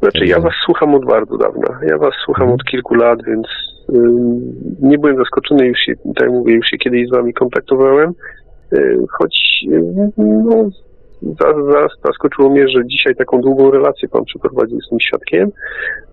[0.00, 1.80] Znaczy, ja was słucham od bardzo dawna.
[1.88, 2.54] Ja was słucham mhm.
[2.60, 3.46] od kilku lat, więc
[4.80, 8.12] nie byłem zaskoczony, już się, tak mówię, już się kiedyś z wami kontaktowałem.
[9.18, 9.64] choć
[10.16, 10.70] no,
[12.04, 15.50] zaskoczyło mnie, że dzisiaj taką długą relację pan przeprowadził z tym świadkiem.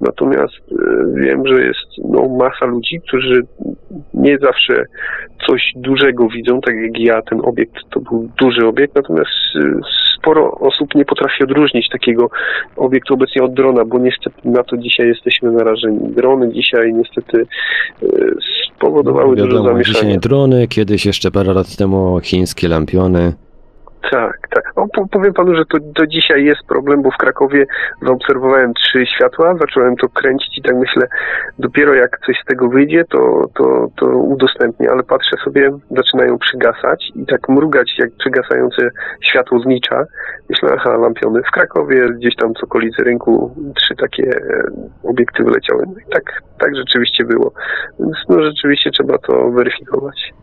[0.02, 0.76] Natomiast e,
[1.16, 3.42] wiem, że jest no, masa ludzi, którzy
[4.14, 4.86] nie zawsze
[5.48, 9.80] coś dużego widzą, tak jak ja, ten obiekt to był duży obiekt, natomiast e,
[10.18, 12.30] sporo osób nie potrafi odróżnić takiego
[12.76, 16.00] obiektu obecnie od drona, bo niestety na to dzisiaj jesteśmy narażeni.
[16.16, 17.46] Drony dzisiaj niestety
[18.04, 18.08] e,
[18.76, 20.00] spowodowały no, dużo zamieszania.
[20.00, 23.34] Dzisiaj drony, kiedyś jeszcze parę lat temu chińskie lampiony.
[24.02, 24.74] Tak, tak.
[24.78, 27.66] No, powiem panu, że to do dzisiaj jest problem, bo w Krakowie
[28.02, 31.08] zaobserwowałem trzy światła, zacząłem to kręcić i tak myślę,
[31.60, 37.12] dopiero jak coś z tego wyjdzie, to, to, to udostępnię, ale patrzę sobie, zaczynają przygasać
[37.16, 38.90] i tak mrugać jak przygasające
[39.22, 40.04] światło znicza.
[40.50, 41.42] Myślę, aha, lampiony.
[41.44, 44.64] W Krakowie gdzieś tam w okolicy rynku trzy takie e,
[45.04, 45.84] obiekty wyleciały.
[45.88, 46.24] No i tak,
[46.60, 47.54] tak rzeczywiście było.
[48.00, 50.34] Więc no rzeczywiście trzeba to weryfikować.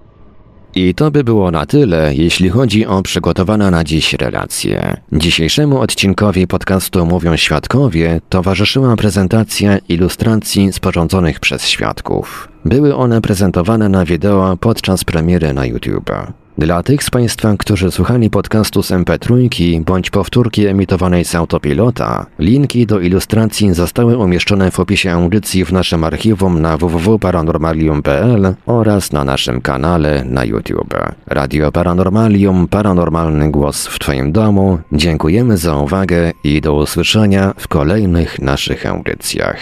[0.76, 4.96] I to by było na tyle, jeśli chodzi o przygotowane na dziś relacje.
[5.12, 12.48] Dzisiejszemu odcinkowi podcastu Mówią Świadkowie towarzyszyła prezentacja ilustracji sporządzonych przez świadków.
[12.64, 16.10] Były one prezentowane na wideo podczas premiery na YouTube.
[16.58, 22.86] Dla tych z Państwa, którzy słuchali podcastu z MP3 bądź powtórki emitowanej z autopilota, linki
[22.86, 29.60] do ilustracji zostały umieszczone w opisie audycji w naszym archiwum na www.paranormalium.pl oraz na naszym
[29.60, 30.94] kanale na YouTube.
[31.26, 34.78] Radio Paranormalium, paranormalny głos w Twoim domu.
[34.92, 39.58] Dziękujemy za uwagę i do usłyszenia w kolejnych naszych audycjach.